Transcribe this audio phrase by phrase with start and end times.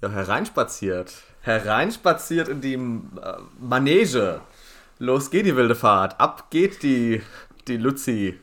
[0.00, 1.12] Ja, hereinspaziert.
[1.40, 2.78] Hereinspaziert in die äh,
[3.58, 4.40] Manege.
[5.00, 6.20] Los geht die wilde Fahrt.
[6.20, 7.20] Ab geht die,
[7.66, 8.38] die Luzi.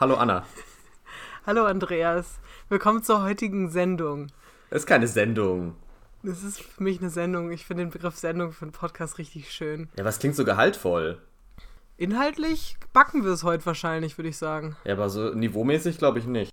[0.00, 0.44] Hallo Anna.
[1.46, 2.40] Hallo Andreas.
[2.68, 4.32] Willkommen zur heutigen Sendung.
[4.70, 5.76] Das ist keine Sendung.
[6.24, 7.52] Das ist für mich eine Sendung.
[7.52, 9.88] Ich finde den Begriff Sendung für einen Podcast richtig schön.
[9.96, 11.20] Ja, was klingt so gehaltvoll?
[11.96, 14.74] Inhaltlich backen wir es heute wahrscheinlich, würde ich sagen.
[14.82, 16.52] Ja, aber so niveaumäßig glaube ich nicht.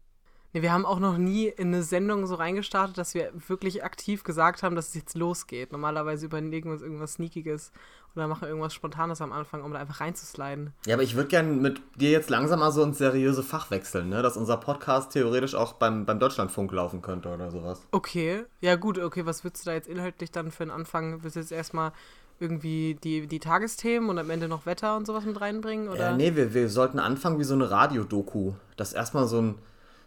[0.54, 4.24] Nee, wir haben auch noch nie in eine Sendung so reingestartet, dass wir wirklich aktiv
[4.24, 5.72] gesagt haben, dass es jetzt losgeht.
[5.72, 7.72] Normalerweise überlegen wir uns irgendwas Sneakiges
[8.16, 10.74] oder machen irgendwas Spontanes am Anfang, um da einfach reinzusliden.
[10.88, 14.10] Ja, aber ich würde gerne mit dir jetzt langsam mal so ins seriöse Fach wechseln,
[14.10, 14.24] ne?
[14.24, 17.82] Dass unser Podcast theoretisch auch beim, beim Deutschlandfunk laufen könnte oder sowas.
[17.92, 21.22] Okay, ja gut, okay, was würdest du da jetzt inhaltlich dann für einen Anfang?
[21.22, 21.92] Willst du jetzt erstmal
[22.40, 25.90] irgendwie die, die Tagesthemen und am Ende noch Wetter und sowas mit reinbringen?
[25.90, 26.12] Oder?
[26.12, 28.54] Ja, nee, wir, wir sollten anfangen wie so eine Radiodoku.
[28.78, 29.56] Dass erstmal so ein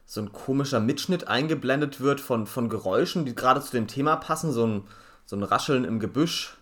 [0.04, 4.52] so ein komischer Mitschnitt eingeblendet wird von, von Geräuschen, die gerade zu dem Thema passen,
[4.52, 4.82] so ein,
[5.24, 6.56] so ein Rascheln im Gebüsch.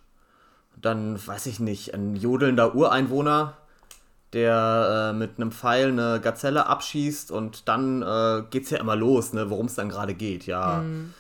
[0.81, 3.56] Dann, weiß ich nicht, ein jodelnder Ureinwohner,
[4.33, 9.33] der äh, mit einem Pfeil eine Gazelle abschießt und dann äh, es ja immer los,
[9.33, 10.47] ne, worum es dann gerade geht.
[10.47, 11.12] Ja, mhm.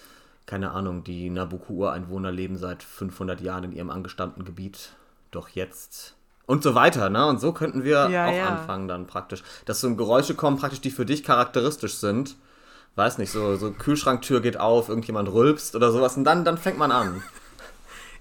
[0.46, 4.92] keine Ahnung, die Nabucco-Ureinwohner leben seit 500 Jahren in ihrem angestammten Gebiet.
[5.30, 6.14] Doch jetzt
[6.50, 7.26] und so weiter, ne?
[7.26, 8.48] Und so könnten wir ja, auch ja.
[8.48, 9.44] anfangen dann praktisch.
[9.66, 12.36] Dass so Geräusche kommen, praktisch, die für dich charakteristisch sind.
[12.96, 16.76] Weiß nicht, so, so Kühlschranktür geht auf, irgendjemand rülpst oder sowas und dann, dann fängt
[16.78, 17.22] man an.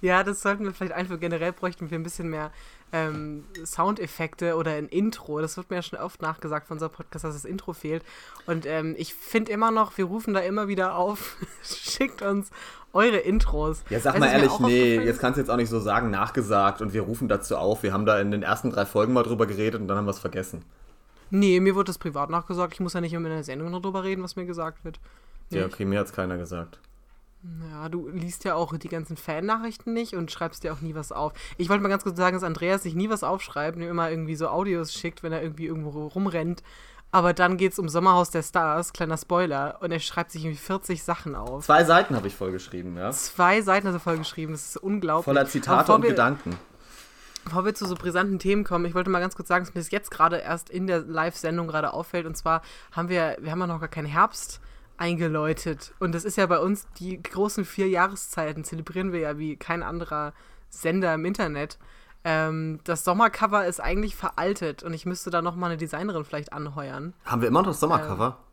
[0.01, 2.51] Ja, das sollten wir vielleicht einfach generell bräuchten wir ein bisschen mehr
[2.91, 5.39] ähm, Soundeffekte oder ein Intro.
[5.41, 8.03] Das wird mir ja schon oft nachgesagt von unserem Podcast, dass das Intro fehlt.
[8.45, 12.49] Und ähm, ich finde immer noch, wir rufen da immer wieder auf, schickt uns
[12.93, 13.83] eure Intros.
[13.89, 16.93] Ja, sag mal ehrlich, nee, jetzt kannst du jetzt auch nicht so sagen, nachgesagt und
[16.93, 17.83] wir rufen dazu auf.
[17.83, 20.11] Wir haben da in den ersten drei Folgen mal drüber geredet und dann haben wir
[20.11, 20.63] es vergessen.
[21.31, 22.73] Nee, mir wurde das privat nachgesagt.
[22.73, 24.99] Ich muss ja nicht immer in der Sendung noch drüber reden, was mir gesagt wird.
[25.51, 25.59] Nee.
[25.59, 26.79] Ja, okay, mir hat es keiner gesagt.
[27.41, 31.13] Ja, du liest ja auch die ganzen Fan-Nachrichten nicht und schreibst dir auch nie was
[31.13, 31.31] auf.
[31.57, 34.09] Ich wollte mal ganz kurz sagen, dass Andreas sich nie was aufschreibt und mir immer
[34.09, 36.63] irgendwie so Audios schickt, wenn er irgendwie irgendwo rumrennt.
[37.11, 40.59] Aber dann geht es um Sommerhaus der Stars, kleiner Spoiler, und er schreibt sich irgendwie
[40.59, 41.65] 40 Sachen auf.
[41.65, 43.09] Zwei Seiten habe ich vollgeschrieben, ja.
[43.11, 45.25] Zwei Seiten hat er vollgeschrieben, das ist unglaublich.
[45.25, 46.55] Voller Zitate und wir, Gedanken.
[47.45, 49.81] Bevor wir zu so brisanten Themen kommen, ich wollte mal ganz kurz sagen, dass mir
[49.81, 52.27] das jetzt gerade erst in der Live-Sendung gerade auffällt.
[52.27, 52.61] Und zwar
[52.91, 54.61] haben wir, wir haben ja noch gar keinen Herbst
[54.99, 55.93] eingeläutet.
[55.99, 59.81] Und das ist ja bei uns, die großen vier Jahreszeiten zelebrieren wir ja wie kein
[59.81, 60.33] anderer
[60.69, 61.77] Sender im Internet.
[62.25, 67.13] Ähm, das Sommercover ist eigentlich veraltet und ich müsste da nochmal eine Designerin vielleicht anheuern.
[67.25, 68.37] Haben wir immer noch das Sommercover?
[68.39, 68.45] Ähm,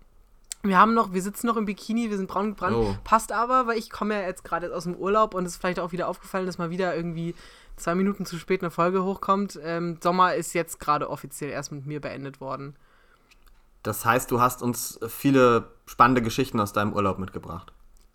[0.71, 2.77] wir haben noch, wir sitzen noch im Bikini, wir sind braun gebrannt.
[2.77, 2.97] Oh.
[3.05, 5.81] Passt aber, weil ich komme ja jetzt gerade aus dem Urlaub und es ist vielleicht
[5.81, 7.35] auch wieder aufgefallen, dass mal wieder irgendwie
[7.77, 9.59] zwei Minuten zu spät eine Folge hochkommt.
[9.63, 12.77] Ähm, Sommer ist jetzt gerade offiziell erst mit mir beendet worden.
[13.87, 17.73] Das heißt, du hast uns viele spannende Geschichten aus deinem Urlaub mitgebracht.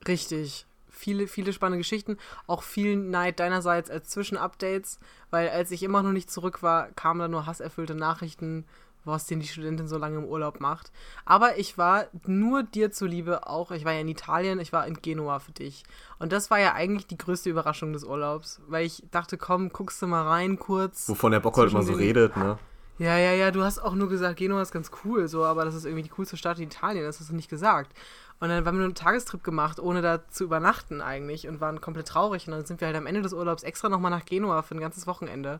[0.07, 2.17] Richtig viele, viele spannende Geschichten.
[2.47, 4.99] Auch viel Neid deinerseits als Zwischenupdates,
[5.29, 8.65] weil als ich immer noch nicht zurück war, kamen da nur hasserfüllte Nachrichten,
[9.03, 10.91] was denn die Studentin so lange im Urlaub macht.
[11.25, 15.01] Aber ich war nur dir zuliebe auch, ich war ja in Italien, ich war in
[15.01, 15.83] Genua für dich.
[16.19, 20.01] Und das war ja eigentlich die größte Überraschung des Urlaubs, weil ich dachte, komm, guckst
[20.01, 21.09] du mal rein kurz.
[21.09, 22.59] Wovon der Bock halt immer so redet, ne?
[23.01, 25.73] Ja, ja, ja, du hast auch nur gesagt, Genua ist ganz cool, so, aber das
[25.73, 27.97] ist irgendwie die coolste Stadt in Italien, das hast du nicht gesagt.
[28.39, 31.81] Und dann haben wir nur einen Tagestrip gemacht, ohne da zu übernachten eigentlich und waren
[31.81, 32.45] komplett traurig.
[32.45, 34.79] Und dann sind wir halt am Ende des Urlaubs extra nochmal nach Genua für ein
[34.79, 35.59] ganzes Wochenende,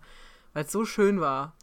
[0.54, 1.54] weil es so schön war.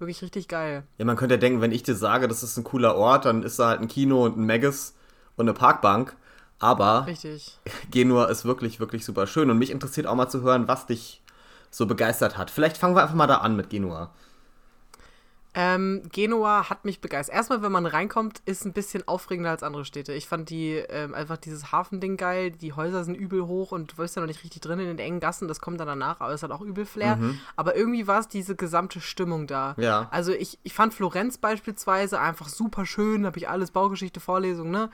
[0.00, 0.82] Wirklich richtig geil.
[0.98, 3.44] Ja, man könnte ja denken, wenn ich dir sage, das ist ein cooler Ort, dann
[3.44, 4.94] ist da halt ein Kino und ein Magus
[5.36, 6.16] und eine Parkbank.
[6.58, 7.56] Aber Richtig.
[7.92, 9.48] Genua ist wirklich, wirklich super schön.
[9.48, 11.22] Und mich interessiert auch mal zu hören, was dich
[11.70, 12.50] so begeistert hat.
[12.50, 14.10] Vielleicht fangen wir einfach mal da an mit Genua.
[15.52, 17.34] Ähm, Genua hat mich begeistert.
[17.34, 20.12] Erstmal, wenn man reinkommt, ist ein bisschen aufregender als andere Städte.
[20.12, 22.52] Ich fand die ähm, einfach dieses Hafending geil.
[22.52, 24.98] Die Häuser sind übel hoch und du wirst ja noch nicht richtig drin in den
[25.00, 25.48] engen Gassen.
[25.48, 27.16] Das kommt dann danach, aber es hat auch übel Flair.
[27.16, 27.40] Mhm.
[27.56, 29.74] Aber irgendwie war es diese gesamte Stimmung da.
[29.76, 30.06] Ja.
[30.12, 33.22] Also ich, ich fand Florenz beispielsweise einfach super schön.
[33.22, 34.88] Da habe ich alles Baugeschichte, Vorlesung, ne?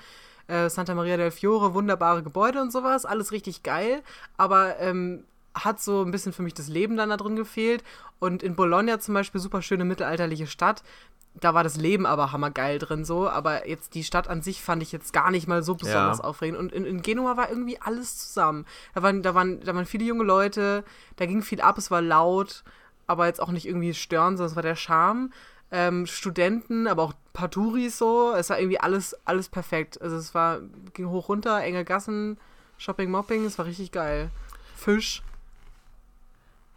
[0.47, 3.05] Äh, Santa Maria del Fiore, wunderbare Gebäude und sowas.
[3.05, 4.03] Alles richtig geil.
[4.38, 5.25] Aber ähm,
[5.64, 7.82] hat so ein bisschen für mich das Leben dann da drin gefehlt.
[8.19, 10.82] Und in Bologna zum Beispiel, super schöne mittelalterliche Stadt.
[11.38, 13.29] Da war das Leben aber hammergeil drin so.
[13.29, 16.25] Aber jetzt die Stadt an sich fand ich jetzt gar nicht mal so besonders ja.
[16.25, 16.58] aufregend.
[16.58, 18.67] Und in, in, Genua war irgendwie alles zusammen.
[18.94, 20.85] Da waren, da, waren, da waren viele junge Leute,
[21.17, 22.64] da ging viel ab, es war laut,
[23.06, 25.31] aber jetzt auch nicht irgendwie stören, sondern es war der Charme.
[25.73, 28.32] Ähm, Studenten, aber auch ein paar Touris so.
[28.32, 30.00] Es war irgendwie alles, alles perfekt.
[30.00, 30.61] Also es war,
[30.94, 32.38] ging hoch runter, enge Gassen,
[32.79, 34.31] Shopping, Mopping, es war richtig geil.
[34.76, 35.23] Fisch,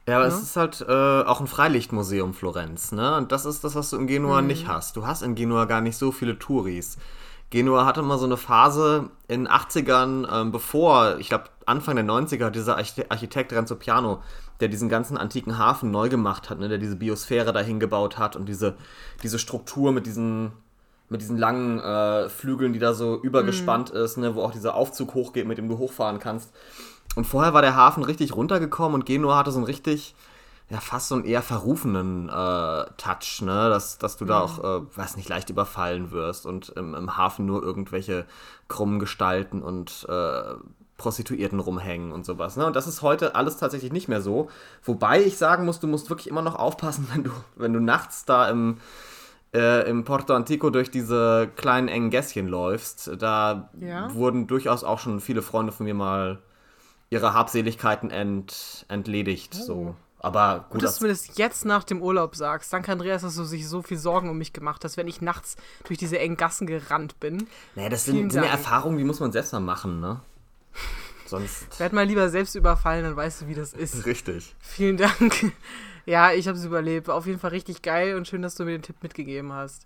[0.09, 0.33] ja, aber ja.
[0.33, 3.15] es ist halt äh, auch ein Freilichtmuseum Florenz, ne?
[3.17, 4.47] Und das ist das, was du in Genua mhm.
[4.47, 4.95] nicht hast.
[4.95, 6.97] Du hast in Genua gar nicht so viele Touris.
[7.49, 12.05] Genua hatte mal so eine Phase in den 80ern, ähm, bevor, ich glaube, Anfang der
[12.05, 14.21] 90er, dieser Architekt Renzo Piano,
[14.59, 18.35] der diesen ganzen antiken Hafen neu gemacht hat, ne, der diese Biosphäre dahin gebaut hat
[18.35, 18.75] und diese,
[19.23, 20.51] diese Struktur mit diesen,
[21.09, 23.99] mit diesen langen äh, Flügeln, die da so übergespannt mhm.
[23.99, 26.51] ist, ne, wo auch dieser Aufzug hochgeht, mit dem du hochfahren kannst.
[27.15, 30.15] Und vorher war der Hafen richtig runtergekommen und Genua hatte so einen richtig,
[30.69, 33.69] ja, fast so einen eher verrufenen äh, Touch, ne?
[33.69, 37.45] Dass, dass du da auch, äh, weiß nicht, leicht überfallen wirst und im, im Hafen
[37.45, 38.25] nur irgendwelche
[38.67, 40.55] krummen Gestalten und äh,
[40.99, 42.57] Prostituierten rumhängen und sowas.
[42.57, 42.67] Ne?
[42.67, 44.49] Und das ist heute alles tatsächlich nicht mehr so.
[44.83, 48.25] Wobei ich sagen muss, du musst wirklich immer noch aufpassen, wenn du, wenn du nachts
[48.25, 48.77] da im,
[49.55, 53.09] äh, im Porto Antico durch diese kleinen engen Gässchen läufst.
[53.17, 54.13] Da ja.
[54.13, 56.39] wurden durchaus auch schon viele Freunde von mir mal
[57.09, 59.57] ihre Habseligkeiten ent, entledigt.
[59.61, 59.65] Oh.
[59.65, 59.95] So.
[60.19, 62.73] Aber gut, gut dass du mir das jetzt nach dem Urlaub sagst.
[62.73, 65.55] Danke, Andreas, dass du sich so viel Sorgen um mich gemacht hast, wenn ich nachts
[65.85, 67.47] durch diese engen Gassen gerannt bin.
[67.75, 70.19] Naja, das sind, sind ja Erfahrungen, die muss man selbst mal machen, ne?
[71.25, 71.67] Sonst.
[71.79, 74.05] Werd mal lieber selbst überfallen, dann weißt du, wie das ist.
[74.05, 74.55] Richtig.
[74.59, 75.53] Vielen Dank.
[76.05, 77.07] Ja, ich habe es überlebt.
[77.07, 79.85] Auf jeden Fall richtig geil und schön, dass du mir den Tipp mitgegeben hast.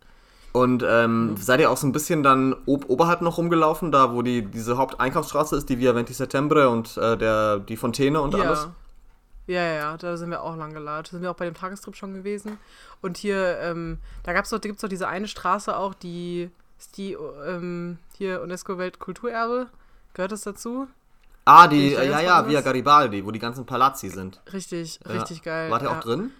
[0.53, 4.21] Und ähm, seid ihr auch so ein bisschen dann ob oberhalb noch rumgelaufen, da wo
[4.21, 8.43] die, diese Haupteinkaufsstraße ist, die Via Venti Settembre und äh, der, die Fontäne und ja.
[8.43, 8.67] alles?
[9.47, 11.05] Ja, ja, da sind wir auch lang geladen.
[11.05, 12.59] Da sind wir auch bei dem Tagestrip schon gewesen.
[13.01, 16.97] Und hier, ähm, da gab's doch, da gibt's doch diese eine Straße auch, die ist
[16.97, 19.67] die ähm, hier UNESCO-Weltkulturerbe.
[20.13, 20.87] Gehört das dazu?
[21.45, 24.39] Ah, die, ja, ja, Via Garibaldi, wo die ganzen Palazzi sind.
[24.53, 25.11] Richtig, ja.
[25.11, 25.71] richtig geil.
[25.71, 25.97] Wart ihr ja.
[25.97, 26.31] auch drin?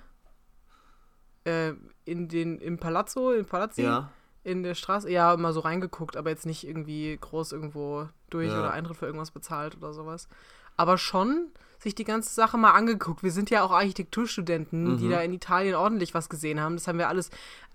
[1.45, 1.73] Äh,
[2.05, 3.83] in den, im Palazzo, in Palazzi?
[3.83, 4.11] Ja.
[4.43, 8.59] In der Straße, ja, mal so reingeguckt, aber jetzt nicht irgendwie groß irgendwo durch ja.
[8.59, 10.27] oder Eintritt für irgendwas bezahlt oder sowas.
[10.75, 11.47] Aber schon
[11.79, 13.23] sich die ganze Sache mal angeguckt.
[13.23, 14.97] Wir sind ja auch Architekturstudenten, mhm.
[14.97, 16.75] die da in Italien ordentlich was gesehen haben.
[16.75, 17.29] Das haben wir alles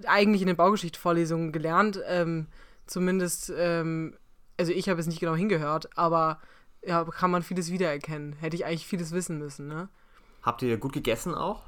[0.07, 2.01] eigentlich in den Baugeschichte-Vorlesungen gelernt.
[2.07, 2.47] Ähm,
[2.87, 4.17] zumindest, ähm,
[4.59, 6.41] also ich habe es nicht genau hingehört, aber
[6.83, 8.35] ja, kann man vieles wiedererkennen.
[8.35, 9.89] Hätte ich eigentlich vieles wissen müssen, ne?
[10.43, 11.65] Habt ihr gut gegessen auch?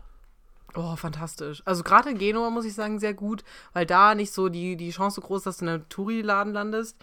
[0.74, 1.62] Oh, fantastisch.
[1.64, 4.90] Also gerade in Genua muss ich sagen, sehr gut, weil da nicht so die, die
[4.90, 6.96] Chance so groß, dass du in einem Touri-Laden landest.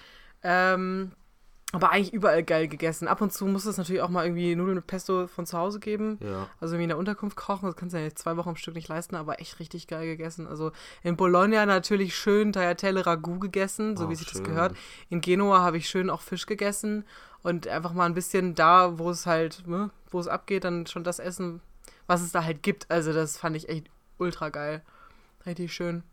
[0.43, 1.11] Ähm,
[1.73, 3.09] aber eigentlich überall geil gegessen.
[3.09, 5.81] Ab und zu muss es natürlich auch mal irgendwie Nudeln mit Pesto von zu Hause
[5.81, 6.17] geben.
[6.21, 6.47] Ja.
[6.61, 7.65] Also irgendwie in der Unterkunft kochen.
[7.65, 10.47] Das kannst du ja zwei Wochen am Stück nicht leisten, aber echt richtig geil gegessen.
[10.47, 10.71] Also
[11.03, 14.43] in Bologna natürlich schön Tagliatelle Ragout gegessen, so oh, wie sich schön.
[14.43, 14.77] das gehört.
[15.09, 17.03] In Genua habe ich schön auch Fisch gegessen
[17.43, 21.03] und einfach mal ein bisschen da, wo es halt, ne, wo es abgeht, dann schon
[21.03, 21.59] das essen,
[22.07, 22.89] was es da halt gibt.
[22.89, 24.81] Also das fand ich echt ultra geil.
[25.45, 26.03] Richtig schön.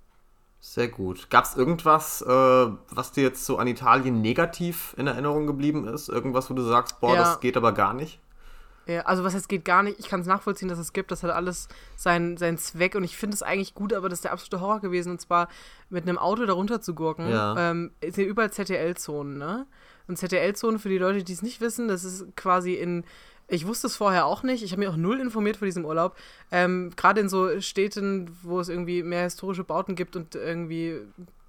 [0.60, 1.28] Sehr gut.
[1.28, 6.08] Gab es irgendwas, äh, was dir jetzt so an Italien negativ in Erinnerung geblieben ist?
[6.08, 7.20] Irgendwas, wo du sagst, boah, ja.
[7.20, 8.18] das geht aber gar nicht?
[8.86, 9.98] Ja, also was jetzt geht gar nicht.
[9.98, 11.10] Ich kann es nachvollziehen, dass es gibt.
[11.10, 14.24] Das hat alles seinen, seinen Zweck und ich finde es eigentlich gut, aber das ist
[14.24, 15.12] der absolute Horror gewesen.
[15.12, 15.48] Und zwar
[15.88, 17.28] mit einem Auto darunter zu gurken.
[17.28, 17.70] Ja.
[17.70, 19.66] Ähm, sind überall ZTL-Zonen, ne?
[20.06, 23.04] Und ZTL-Zonen, für die Leute, die es nicht wissen, das ist quasi in
[23.48, 24.62] ich wusste es vorher auch nicht.
[24.62, 26.16] Ich habe mich auch null informiert vor diesem Urlaub.
[26.50, 31.00] Ähm, Gerade in so Städten, wo es irgendwie mehr historische Bauten gibt und irgendwie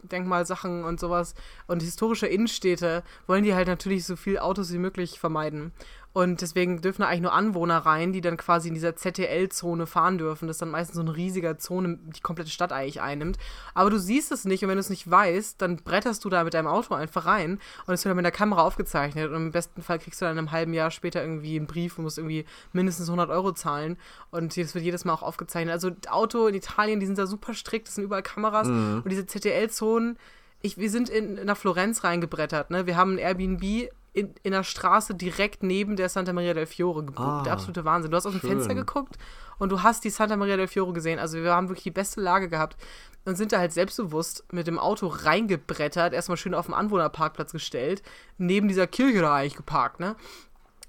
[0.04, 1.36] Denkmalsachen und sowas
[1.68, 5.72] und historische Innenstädte, wollen die halt natürlich so viel Autos wie möglich vermeiden.
[6.16, 10.18] Und deswegen dürfen da eigentlich nur Anwohner rein, die dann quasi in dieser ZTL-Zone fahren
[10.18, 10.48] dürfen.
[10.48, 13.38] Das ist dann meistens so eine riesige Zone, die komplette Stadt eigentlich einnimmt.
[13.74, 16.46] Aber du siehst es nicht und wenn du es nicht weißt, dann bretterst du da
[16.46, 19.30] mit deinem Auto einfach rein und es wird dann mit der Kamera aufgezeichnet.
[19.30, 21.98] Und im besten Fall kriegst du dann in einem halben Jahr später irgendwie einen Brief
[21.98, 23.98] und musst irgendwie mindestens 100 Euro zahlen.
[24.32, 25.74] Und das wird jedes Mal auch aufgezeichnet.
[25.74, 28.70] Also Auto in Italien, die sind da super strikt, das sind überall Kameras.
[28.70, 29.02] Mhm.
[29.04, 30.18] Und diese ZTL-Zonen,
[30.62, 32.72] wir sind in, nach Florenz reingebrettert.
[32.72, 32.86] Ne?
[32.88, 37.04] Wir haben ein Airbnb in, in der Straße direkt neben der Santa Maria del Fiore
[37.04, 37.20] gebucht.
[37.20, 38.12] Ah, der absolute Wahnsinn.
[38.12, 39.18] Du hast aus dem Fenster geguckt
[39.58, 41.20] und du hast die Santa Maria del Fiore gesehen.
[41.20, 42.78] Also wir haben wirklich die beste Lage gehabt
[43.26, 48.04] und sind da halt selbstbewusst mit dem Auto reingebrettert, erstmal schön auf dem Anwohnerparkplatz gestellt,
[48.38, 50.16] neben dieser Kirche da eigentlich geparkt, ne?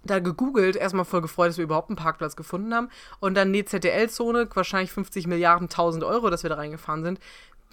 [0.05, 2.91] da gegoogelt, erstmal voll gefreut, dass wir überhaupt einen Parkplatz gefunden haben.
[3.19, 7.19] Und dann die ZDL-Zone, wahrscheinlich 50 Milliarden, 1000 Euro, dass wir da reingefahren sind.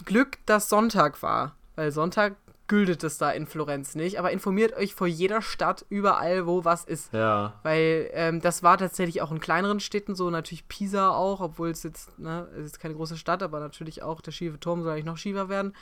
[0.05, 1.55] Glück, dass Sonntag war.
[1.75, 2.35] Weil Sonntag
[2.67, 6.85] gültet es da in Florenz nicht, aber informiert euch vor jeder Stadt überall, wo was
[6.85, 7.13] ist.
[7.13, 7.59] Ja.
[7.63, 11.83] Weil ähm, das war tatsächlich auch in kleineren Städten so, natürlich Pisa auch, obwohl es
[11.83, 15.05] jetzt, ne, es ist keine große Stadt, aber natürlich auch der schiefe Turm soll eigentlich
[15.05, 15.73] noch schiefer werden.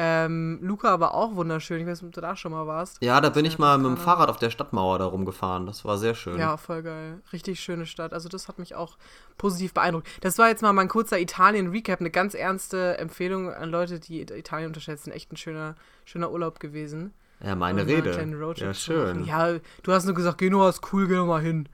[0.00, 1.80] Ähm, Luca aber auch wunderschön.
[1.80, 3.02] Ich weiß nicht, ob du da schon mal warst.
[3.02, 5.66] Ja, da bin ich mal mit dem Fahrrad auf der Stadtmauer da rumgefahren.
[5.66, 6.38] Das war sehr schön.
[6.38, 7.20] Ja, voll geil.
[7.32, 8.12] Richtig schöne Stadt.
[8.12, 8.96] Also das hat mich auch
[9.38, 10.06] positiv beeindruckt.
[10.20, 11.98] Das war jetzt mal mein kurzer Italien-Recap.
[11.98, 15.10] Eine ganz ernste Empfehlung an Leute, die Italien unterschätzen.
[15.10, 15.74] Echt ein schöner,
[16.04, 17.12] schöner Urlaub gewesen.
[17.44, 18.12] Ja, meine Rede.
[18.56, 19.24] Ja, schön.
[19.24, 21.68] Ja, du hast nur gesagt, Genua ist cool, geh doch mal hin.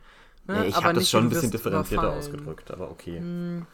[0.46, 0.60] Ne?
[0.60, 3.18] Nee, ich habe das schon ein bisschen differenzierter ausgedrückt, aber okay.
[3.18, 3.66] Hm.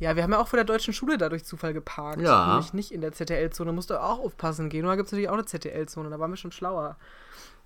[0.00, 2.20] Ja, wir haben ja auch vor der deutschen Schule da durch Zufall geparkt.
[2.20, 2.48] Ja.
[2.48, 3.72] Nämlich nicht in der ZTL-Zone.
[3.72, 4.84] Musst du auch aufpassen gehen.
[4.84, 6.10] Da gibt es natürlich auch eine ZTL-Zone.
[6.10, 6.96] Da waren wir schon schlauer.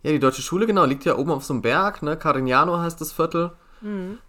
[0.03, 2.17] Ja, die deutsche Schule, genau, liegt ja oben auf so einem Berg, ne?
[2.17, 3.53] Carignano heißt das Viertel.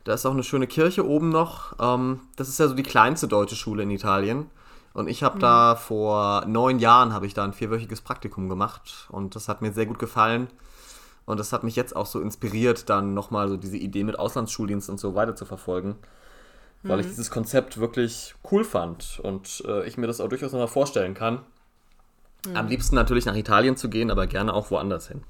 [0.03, 1.73] Da ist auch eine schöne Kirche oben noch.
[1.79, 4.49] Ähm, das ist ja so die kleinste deutsche Schule in Italien.
[4.93, 9.35] Und ich habe da vor neun Jahren habe ich da ein vierwöchiges Praktikum gemacht und
[9.35, 10.47] das hat mir sehr gut gefallen.
[11.25, 14.89] Und das hat mich jetzt auch so inspiriert, dann nochmal so diese Idee mit Auslandsschuldienst
[14.89, 15.95] und so weiter zu verfolgen.
[16.89, 20.67] Weil ich dieses Konzept wirklich cool fand und äh, ich mir das auch durchaus nochmal
[20.67, 21.39] vorstellen kann.
[22.53, 25.23] Am liebsten natürlich nach Italien zu gehen, aber gerne auch woanders hin.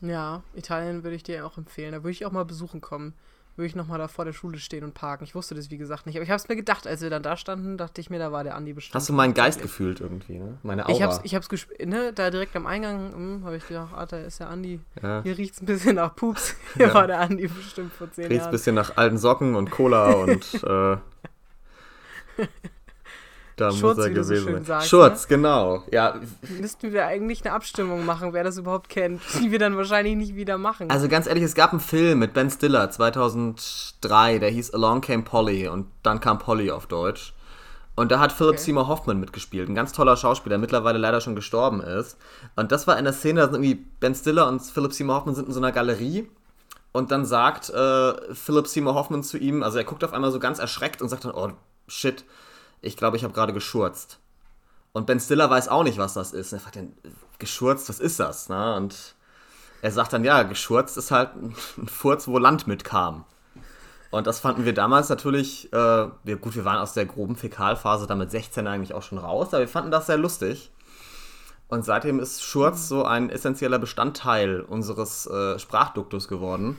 [0.00, 1.92] Ja, Italien würde ich dir auch empfehlen.
[1.92, 3.14] Da würde ich auch mal besuchen kommen.
[3.56, 5.24] Würde ich nochmal da vor der Schule stehen und parken.
[5.24, 6.16] Ich wusste das, wie gesagt, nicht.
[6.16, 8.32] Aber ich habe es mir gedacht, als wir dann da standen, dachte ich mir, da
[8.32, 8.94] war der Andi bestimmt.
[8.94, 10.56] Hast du meinen Geist gefühlt irgendwie, ne?
[10.62, 10.94] Meine Aura.
[10.96, 14.06] Ich hab's, ich hab's gespürt, ne, da direkt am Eingang, hm, habe ich gedacht, ah,
[14.06, 14.80] da ist der Andi.
[15.02, 15.22] Ja.
[15.22, 16.54] Hier riecht's ein bisschen nach Pups.
[16.76, 16.94] Hier Ja.
[16.94, 18.50] war der Andi bestimmt vor zehn Riecht ein Jahren.
[18.52, 20.96] bisschen nach alten Socken und Cola und äh,
[23.56, 24.64] da Schurz, muss er so gewesen schön sein.
[24.64, 24.88] sagst, ne?
[24.88, 25.82] Schurz, genau.
[25.92, 26.20] Ja,
[26.60, 30.34] Müssten wir eigentlich eine Abstimmung machen, wer das überhaupt kennt, die wir dann wahrscheinlich nicht
[30.36, 30.90] wieder machen.
[30.90, 35.22] also ganz ehrlich, es gab einen Film mit Ben Stiller 2003, der hieß Along Came
[35.22, 37.34] Polly und dann kam Polly auf Deutsch.
[37.94, 38.62] Und da hat Philip Okay.
[38.62, 42.16] Seymour Hoffman mitgespielt, ein ganz toller Schauspieler, der mittlerweile leider schon gestorben ist.
[42.56, 45.34] Und das war in der Szene, da sind irgendwie Ben Stiller und Philip Seymour Hoffman
[45.34, 46.26] sind in so einer Galerie
[46.92, 50.38] und dann sagt äh, Philip Seymour Hoffman zu ihm, also er guckt auf einmal so
[50.38, 51.50] ganz erschreckt und sagt dann, oh
[51.86, 52.24] shit,
[52.82, 54.18] ich glaube, ich habe gerade geschurzt.
[54.92, 56.52] Und Ben Stiller weiß auch nicht, was das ist.
[56.52, 56.92] Und er fragt dann,
[57.38, 58.48] geschurzt, was ist das?
[58.48, 58.76] Ne?
[58.76, 59.14] Und
[59.80, 61.54] er sagt dann, ja, geschurzt ist halt ein
[61.86, 63.24] Furz, wo Land mitkam.
[64.10, 65.76] Und das fanden wir damals natürlich, äh,
[66.22, 69.48] wir, gut, wir waren aus der groben Fäkalphase da mit 16 eigentlich auch schon raus,
[69.48, 70.70] aber wir fanden das sehr lustig.
[71.68, 76.78] Und seitdem ist Schurz so ein essentieller Bestandteil unseres äh, Sprachduktus geworden.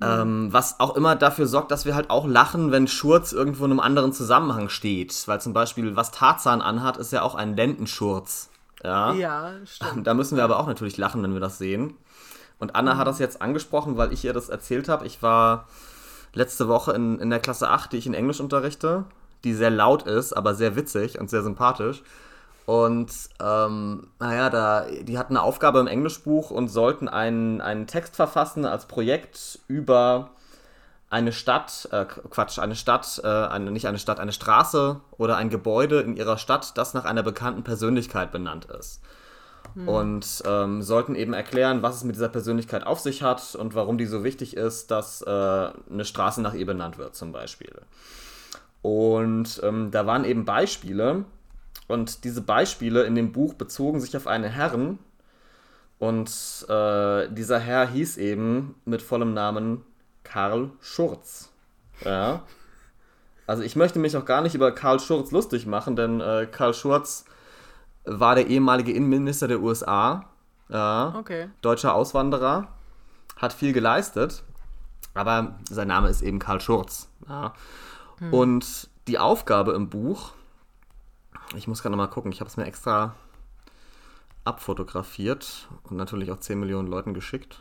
[0.00, 3.70] Ähm, was auch immer dafür sorgt, dass wir halt auch lachen, wenn Schurz irgendwo in
[3.70, 5.26] einem anderen Zusammenhang steht.
[5.26, 8.50] Weil zum Beispiel, was Tarzan anhat, ist ja auch ein Lendenschurz.
[8.84, 9.14] Ja.
[9.14, 10.06] ja, stimmt.
[10.06, 11.94] Da müssen wir aber auch natürlich lachen, wenn wir das sehen.
[12.58, 15.06] Und Anna hat das jetzt angesprochen, weil ich ihr das erzählt habe.
[15.06, 15.66] Ich war
[16.32, 19.04] letzte Woche in, in der Klasse 8, die ich in Englisch unterrichte,
[19.44, 22.02] die sehr laut ist, aber sehr witzig und sehr sympathisch.
[22.66, 28.16] Und ähm, naja, da, die hatten eine Aufgabe im Englischbuch und sollten einen, einen Text
[28.16, 30.30] verfassen als Projekt über
[31.08, 35.48] eine Stadt, äh, Quatsch, eine Stadt, äh, eine, nicht eine Stadt, eine Straße oder ein
[35.48, 39.00] Gebäude in ihrer Stadt, das nach einer bekannten Persönlichkeit benannt ist.
[39.84, 43.98] Und ähm, sollten eben erklären, was es mit dieser Persönlichkeit auf sich hat und warum
[43.98, 47.74] die so wichtig ist, dass äh, eine Straße nach ihr benannt wird, zum Beispiel.
[48.80, 51.24] Und ähm, da waren eben Beispiele,
[51.88, 54.98] und diese Beispiele in dem Buch bezogen sich auf einen Herrn.
[55.98, 56.30] Und
[56.68, 59.82] äh, dieser Herr hieß eben mit vollem Namen
[60.24, 61.50] Karl Schurz.
[62.04, 62.42] Ja.
[63.46, 66.74] Also ich möchte mich auch gar nicht über Karl Schurz lustig machen, denn äh, Karl
[66.74, 67.24] Schurz
[68.04, 70.26] war der ehemalige Innenminister der USA.
[70.68, 71.14] Ja.
[71.16, 71.48] Okay.
[71.62, 72.68] Deutscher Auswanderer.
[73.36, 74.42] Hat viel geleistet.
[75.14, 77.08] Aber sein Name ist eben Karl Schurz.
[77.28, 77.54] Ja.
[78.30, 80.32] Und die Aufgabe im Buch,
[81.56, 83.14] ich muss gerade noch mal gucken, ich habe es mir extra
[84.44, 87.58] abfotografiert und natürlich auch 10 Millionen Leuten geschickt.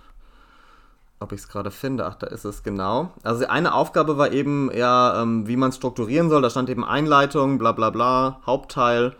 [1.19, 3.11] Ob ich es gerade finde, ach, da ist es genau.
[3.23, 6.41] Also eine Aufgabe war eben, ja, ähm, wie man es strukturieren soll.
[6.41, 9.15] Da stand eben Einleitung, bla bla bla, Hauptteil.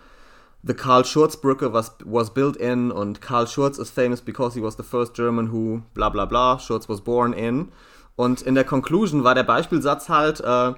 [0.62, 4.64] The Karl Schurz Brücke was, was built in und Karl Schurz is famous because he
[4.64, 7.72] was the first German who bla bla bla, Schurz was born in.
[8.16, 10.74] Und in der Conclusion war der Beispielsatz halt, äh,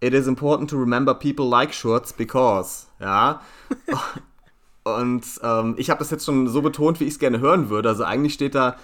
[0.00, 3.40] It is important to remember people like Schurz because, ja.
[4.84, 7.88] Und ähm, ich habe das jetzt schon so betont, wie ich es gerne hören würde.
[7.88, 8.76] Also eigentlich steht da,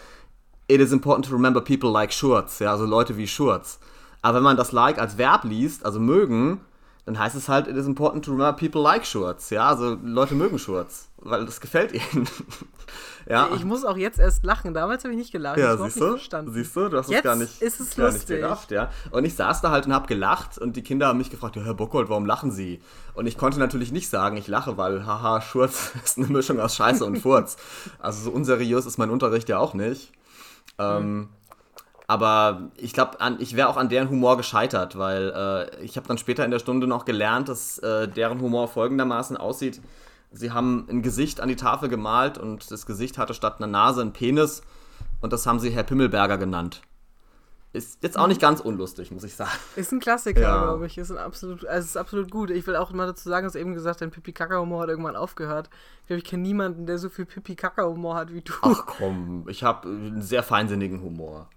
[0.71, 3.81] It is important to remember people like Schurz, ja, also Leute wie Schurz.
[4.23, 6.61] Aber wenn man das like als Verb liest, also mögen,
[7.07, 10.37] dann heißt es halt, it is important to remember people like Schurz, ja, also Leute
[10.37, 12.29] mögen Schurz, weil das gefällt ihnen.
[13.29, 14.75] ja, Ich muss auch jetzt erst lachen.
[14.75, 15.59] Damals habe ich nicht gelacht.
[15.59, 16.17] ja, siehst du?
[16.17, 16.89] Siehst du?
[16.89, 18.91] Du hast es Jetzt gar nicht, ist es gar nicht gerafft, ja.
[19.11, 21.62] Und ich saß da halt und hab gelacht und die Kinder haben mich gefragt, ja,
[21.62, 22.81] Herr Bockhold, warum lachen Sie?
[23.15, 26.75] Und ich konnte natürlich nicht sagen, ich lache, weil, haha, Schurz ist eine Mischung aus
[26.77, 27.57] Scheiße und Furz.
[27.99, 30.12] Also so unseriös ist mein Unterricht ja auch nicht.
[30.79, 31.29] Ähm,
[32.07, 36.19] aber ich glaube, ich wäre auch an deren Humor gescheitert, weil äh, ich habe dann
[36.19, 39.81] später in der Stunde noch gelernt, dass äh, deren Humor folgendermaßen aussieht.
[40.32, 44.00] Sie haben ein Gesicht an die Tafel gemalt und das Gesicht hatte statt einer Nase
[44.00, 44.62] einen Penis
[45.20, 46.82] und das haben sie Herr Pimmelberger genannt.
[47.72, 49.50] Ist jetzt auch nicht ganz unlustig, muss ich sagen.
[49.76, 50.62] Ist ein Klassiker, Ja.
[50.64, 50.99] glaube ich.
[50.99, 52.50] Ist ein absolut, also ist absolut gut.
[52.50, 55.70] Ich will auch mal dazu sagen, dass eben gesagt, dein Pipi-Kaka-Humor hat irgendwann aufgehört.
[56.02, 58.52] Ich glaube, ich kenne niemanden, der so viel Pipi-Kaka-Humor hat wie du.
[58.62, 61.49] Ach komm, ich habe einen sehr feinsinnigen Humor.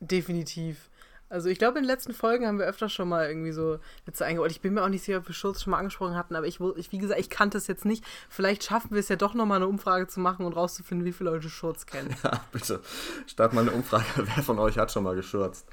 [0.00, 0.90] Definitiv.
[1.34, 4.24] Also ich glaube, in den letzten Folgen haben wir öfter schon mal irgendwie so Witze
[4.24, 4.52] eingebaut.
[4.52, 6.60] Ich bin mir auch nicht sicher, ob wir Schurz schon mal angesprochen hatten, aber ich,
[6.76, 8.04] ich wie gesagt, ich kannte es jetzt nicht.
[8.28, 11.30] Vielleicht schaffen wir es ja doch nochmal eine Umfrage zu machen und rauszufinden, wie viele
[11.30, 12.14] Leute Schurz kennen.
[12.22, 12.80] Ja, bitte.
[13.26, 14.04] Start mal eine Umfrage.
[14.16, 15.66] Wer von euch hat schon mal geschürzt?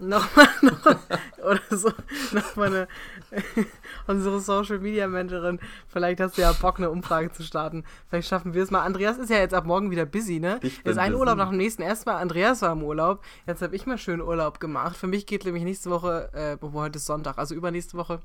[0.00, 0.86] Nochmal noch,
[1.44, 1.92] oder so
[2.32, 2.88] nochmal eine
[4.06, 5.58] unsere Social Media Managerin.
[5.88, 7.84] Vielleicht hast du ja Bock, eine Umfrage zu starten.
[8.08, 8.82] Vielleicht schaffen wir es mal.
[8.82, 10.58] Andreas ist ja jetzt ab morgen wieder busy, ne?
[10.62, 11.20] Ich ist ein busy.
[11.20, 11.82] Urlaub nach dem nächsten.
[11.82, 13.22] Erstmal Andreas war im Urlaub.
[13.46, 14.96] Jetzt habe ich mal schön Urlaub gemacht.
[14.96, 18.20] Für mich geht nämlich nächste Woche, äh, heute ist Sonntag, also übernächste Woche,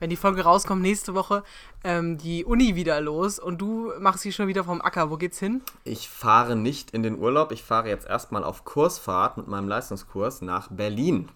[0.00, 1.44] wenn die Folge rauskommt, nächste Woche
[1.84, 5.10] ähm, die Uni wieder los und du machst sie schon wieder vom Acker.
[5.10, 5.62] Wo geht's hin?
[5.84, 7.52] Ich fahre nicht in den Urlaub.
[7.52, 11.28] Ich fahre jetzt erstmal auf Kursfahrt mit meinem Leistungskurs nach Berlin.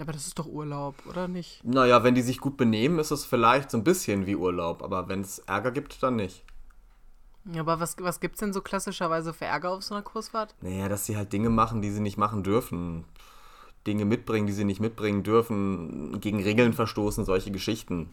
[0.00, 1.62] Aber das ist doch Urlaub, oder nicht?
[1.62, 4.82] Naja, wenn die sich gut benehmen, ist es vielleicht so ein bisschen wie Urlaub.
[4.82, 6.42] Aber wenn es Ärger gibt, dann nicht.
[7.52, 10.54] Ja, aber was, was gibt es denn so klassischerweise für Ärger auf so einer Kursfahrt?
[10.60, 13.04] Naja, dass sie halt Dinge machen, die sie nicht machen dürfen.
[13.86, 18.10] Dinge mitbringen, die sie nicht mitbringen dürfen, gegen Regeln verstoßen, solche Geschichten.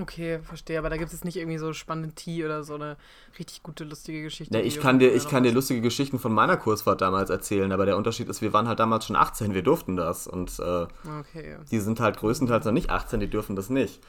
[0.00, 2.96] Okay, verstehe, aber da gibt es nicht irgendwie so spannende Tee oder so eine
[3.38, 4.56] richtig gute, lustige Geschichte.
[4.56, 7.84] Ja, ich kann dir, ich kann dir lustige Geschichten von meiner Kursfahrt damals erzählen, aber
[7.84, 10.86] der Unterschied ist, wir waren halt damals schon 18, wir durften das und äh,
[11.20, 11.58] okay.
[11.70, 14.00] die sind halt größtenteils noch nicht 18, die dürfen das nicht.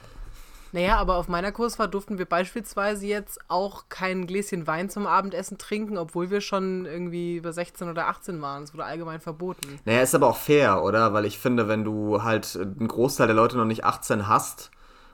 [0.73, 5.59] Naja, aber auf meiner Kursfahrt durften wir beispielsweise jetzt auch kein Gläschen Wein zum Abendessen
[5.59, 8.63] trinken, obwohl wir schon irgendwie über 16 oder 18 waren.
[8.63, 9.79] Es wurde allgemein verboten.
[9.85, 11.13] Naja, ist aber auch fair, oder?
[11.13, 14.71] Weil ich finde, wenn du halt einen Großteil der Leute noch nicht 18 hast,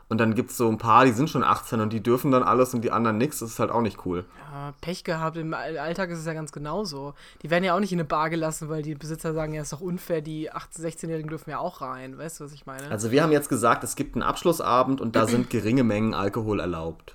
[0.10, 2.42] und dann gibt es so ein paar, die sind schon 18 und die dürfen dann
[2.42, 3.40] alles und die anderen nichts.
[3.40, 4.26] Das ist halt auch nicht cool.
[4.52, 5.38] Ja, Pech gehabt.
[5.38, 7.14] Im Alltag ist es ja ganz genauso.
[7.44, 9.72] Die werden ja auch nicht in eine Bar gelassen, weil die Besitzer sagen, ja, ist
[9.72, 12.18] doch unfair, die 18-, 16-Jährigen dürfen ja auch rein.
[12.18, 12.90] Weißt du, was ich meine?
[12.90, 16.60] Also wir haben jetzt gesagt, es gibt einen Abschlussabend und da sind geringe Mengen Alkohol
[16.60, 17.14] erlaubt.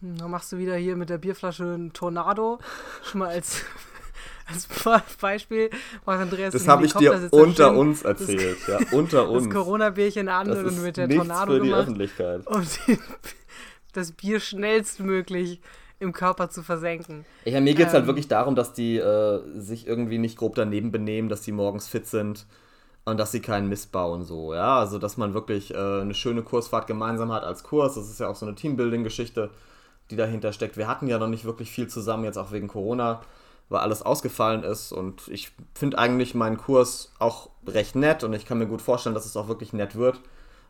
[0.00, 2.60] Hm, dann machst du wieder hier mit der Bierflasche einen Tornado.
[3.02, 3.62] Schon mal als
[4.46, 4.68] als
[5.20, 5.70] Beispiel
[6.06, 9.44] macht Andreas Das habe ich dir unter uns erzählt, das, ja, unter uns.
[9.44, 12.46] Das Corona-Bierchen an das und mit der Tornado für die gemacht, Öffentlichkeit.
[12.46, 12.98] Um die,
[13.92, 15.60] das Bier schnellstmöglich
[16.00, 17.24] im Körper zu versenken.
[17.44, 20.38] Ja, mir geht es halt ähm, halt wirklich darum, dass die äh, sich irgendwie nicht
[20.38, 22.46] grob daneben benehmen, dass die morgens fit sind
[23.04, 24.78] und dass sie keinen Mist bauen, so, ja.
[24.78, 27.94] Also, dass man wirklich äh, eine schöne Kursfahrt gemeinsam hat als Kurs.
[27.96, 29.50] Das ist ja auch so eine Teambuilding-Geschichte,
[30.10, 30.76] die dahinter steckt.
[30.76, 33.20] Wir hatten ja noch nicht wirklich viel zusammen, jetzt auch wegen Corona
[33.68, 34.92] weil alles ausgefallen ist.
[34.92, 39.14] Und ich finde eigentlich meinen Kurs auch recht nett und ich kann mir gut vorstellen,
[39.14, 40.20] dass es auch wirklich nett wird.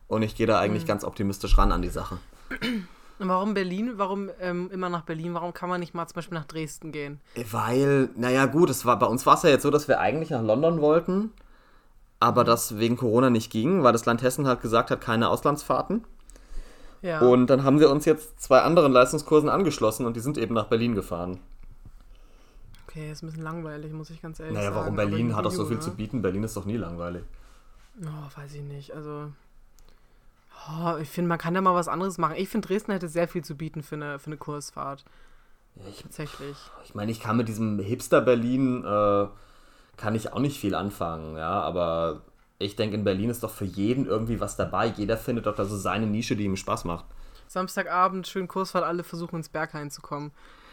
[0.07, 0.87] Und ich gehe da eigentlich mhm.
[0.87, 2.17] ganz optimistisch ran an die Sache.
[3.19, 3.93] Warum Berlin?
[3.97, 5.33] Warum ähm, immer nach Berlin?
[5.33, 7.19] Warum kann man nicht mal zum Beispiel nach Dresden gehen?
[7.51, 10.29] Weil, naja, gut, es war, bei uns war es ja jetzt so, dass wir eigentlich
[10.29, 11.31] nach London wollten,
[12.21, 16.05] aber das wegen Corona nicht ging, weil das Land Hessen halt gesagt hat, keine Auslandsfahrten.
[17.01, 17.19] Ja.
[17.19, 20.67] Und dann haben wir uns jetzt zwei anderen Leistungskursen angeschlossen und die sind eben nach
[20.67, 21.39] Berlin gefahren.
[22.89, 24.75] Okay, ist ein bisschen langweilig, muss ich ganz ehrlich naja, sagen.
[24.75, 25.81] Naja, warum Berlin hat doch so viel ne?
[25.81, 26.23] zu bieten?
[26.23, 27.23] Berlin ist doch nie langweilig.
[28.01, 28.95] Oh, weiß ich nicht.
[28.95, 29.31] Also,
[30.67, 32.35] oh, ich finde, man kann da mal was anderes machen.
[32.37, 35.05] Ich finde, Dresden hätte sehr viel zu bieten für eine, für eine Kursfahrt.
[35.87, 36.57] Ich, Tatsächlich.
[36.83, 39.27] Ich meine, ich kann mit diesem Hipster-Berlin, äh,
[39.95, 42.23] kann ich auch nicht viel anfangen, ja, aber
[42.57, 44.87] ich denke, in Berlin ist doch für jeden irgendwie was dabei.
[44.87, 47.05] Jeder findet doch da so seine Nische, die ihm Spaß macht.
[47.47, 50.31] Samstagabend, schön Kursfahrt, alle versuchen ins Berghain zu kommen.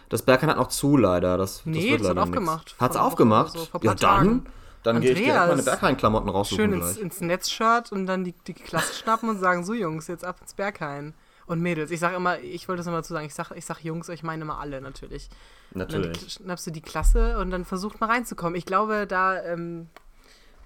[0.09, 1.37] Das Berghain hat noch zu, leider.
[1.37, 2.77] Das, nee, das hat aufgemacht.
[2.79, 3.53] Hat es aufgemacht?
[3.53, 4.47] So, ja, dann,
[4.83, 8.55] dann gehe ich direkt meine Berghain-Klamotten raussuchen Schön ins, ins Netzshirt und dann die, die
[8.55, 11.15] Klasse schnappen und sagen, so Jungs, jetzt ab ins Berghain.
[11.47, 13.81] Und Mädels, ich sage immer, ich wollte das nochmal dazu sagen, ich sage ich sag
[13.85, 15.29] Jungs, ich meine immer alle natürlich.
[15.73, 16.07] Natürlich.
[16.07, 18.57] Und dann schnappst du die Klasse und dann versucht mal reinzukommen.
[18.57, 19.89] Ich glaube, da, ähm,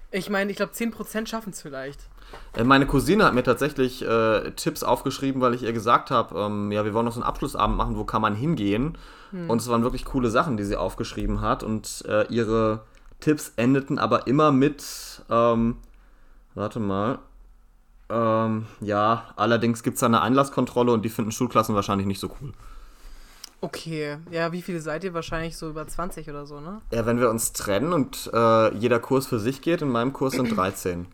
[0.09, 1.99] ich meine, ich glaube, 10% schaffen es vielleicht.
[2.55, 6.71] Äh, meine Cousine hat mir tatsächlich äh, Tipps aufgeschrieben, weil ich ihr gesagt habe, ähm,
[6.71, 8.97] ja, wir wollen noch so einen Abschlussabend machen, wo kann man hingehen?
[9.31, 9.49] Hm.
[9.49, 11.63] Und es waren wirklich coole Sachen, die sie aufgeschrieben hat.
[11.63, 12.83] Und äh, ihre
[13.19, 15.77] Tipps endeten aber immer mit, ähm,
[16.55, 17.19] warte mal,
[18.09, 22.29] ähm, ja, allerdings gibt es da eine Einlasskontrolle und die finden Schulklassen wahrscheinlich nicht so
[22.41, 22.51] cool.
[23.61, 25.13] Okay, ja, wie viele seid ihr?
[25.13, 26.81] Wahrscheinlich so über 20 oder so, ne?
[26.91, 30.33] Ja, wenn wir uns trennen und äh, jeder Kurs für sich geht, in meinem Kurs
[30.33, 31.05] sind 13.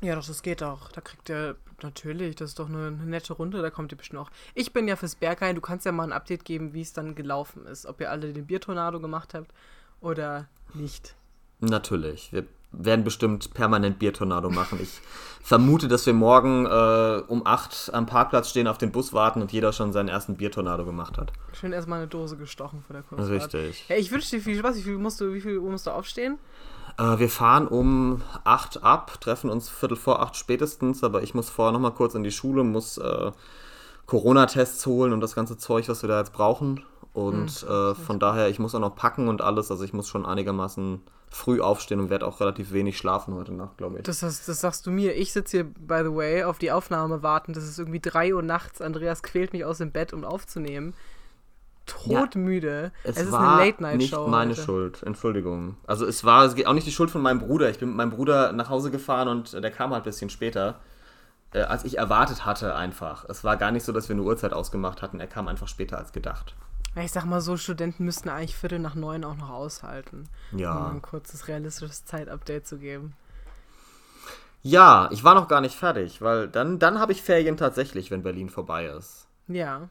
[0.00, 0.92] Ja, doch, das geht auch.
[0.92, 4.20] Da kriegt ihr natürlich, das ist doch eine, eine nette Runde, da kommt ihr bestimmt
[4.20, 4.30] auch.
[4.54, 7.14] Ich bin ja fürs Berghain, du kannst ja mal ein Update geben, wie es dann
[7.14, 7.86] gelaufen ist.
[7.86, 9.52] Ob ihr alle den Biertornado gemacht habt
[10.00, 11.14] oder nicht.
[11.60, 12.32] Natürlich.
[12.32, 12.46] Wir
[12.78, 14.78] werden bestimmt permanent Biertornado machen.
[14.82, 15.00] Ich
[15.42, 19.52] vermute, dass wir morgen äh, um 8 am Parkplatz stehen, auf den Bus warten und
[19.52, 21.32] jeder schon seinen ersten Biertornado gemacht hat.
[21.52, 23.30] Schön erstmal eine Dose gestochen vor der Kurzfahrt.
[23.30, 23.88] Richtig.
[23.88, 24.76] Ja, ich wünsche dir viel Spaß.
[24.76, 26.38] Wie viel musst du, wie viel Uhr musst du aufstehen?
[26.98, 31.50] Äh, wir fahren um 8 ab, treffen uns Viertel vor 8 spätestens, aber ich muss
[31.50, 33.30] vorher nochmal kurz in die Schule, muss äh,
[34.06, 36.84] Corona-Tests holen und das ganze Zeug, was wir da jetzt brauchen.
[37.12, 40.26] Und mhm, von daher, ich muss auch noch packen und alles, also ich muss schon
[40.26, 41.00] einigermaßen
[41.34, 44.02] früh aufstehen und werde auch relativ wenig schlafen heute Nacht, glaube ich.
[44.04, 45.16] Das, das, das sagst du mir.
[45.16, 47.52] Ich sitze hier, by the way, auf die Aufnahme warten.
[47.52, 48.80] Das ist irgendwie 3 Uhr nachts.
[48.80, 50.94] Andreas quält mich aus dem Bett, um aufzunehmen.
[51.86, 52.92] Todmüde.
[53.04, 54.22] Ja, es, es, ist war eine Late-Night-Show.
[54.22, 54.62] Nicht meine heute.
[54.62, 55.76] Schuld, Entschuldigung.
[55.86, 57.68] Also es war es geht auch nicht die Schuld von meinem Bruder.
[57.68, 60.80] Ich bin mit meinem Bruder nach Hause gefahren und der kam halt ein bisschen später,
[61.52, 63.28] äh, als ich erwartet hatte einfach.
[63.28, 65.18] Es war gar nicht so, dass wir eine Uhrzeit ausgemacht hatten.
[65.18, 66.54] Er kam einfach später als gedacht.
[66.96, 70.28] Ich sag mal so, Studenten müssten eigentlich Viertel nach neun auch noch aushalten.
[70.52, 70.76] Ja.
[70.76, 73.14] Um ein kurzes, realistisches Zeitupdate zu geben.
[74.62, 78.22] Ja, ich war noch gar nicht fertig, weil dann, dann habe ich Ferien tatsächlich, wenn
[78.22, 79.28] Berlin vorbei ist.
[79.48, 79.88] Ja.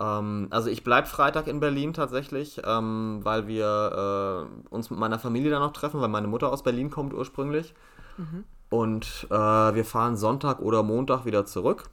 [0.00, 5.18] Ähm, also ich bleibe Freitag in Berlin tatsächlich, ähm, weil wir äh, uns mit meiner
[5.18, 7.74] Familie dann noch treffen, weil meine Mutter aus Berlin kommt ursprünglich.
[8.16, 8.44] Mhm.
[8.68, 11.84] Und äh, wir fahren Sonntag oder Montag wieder zurück.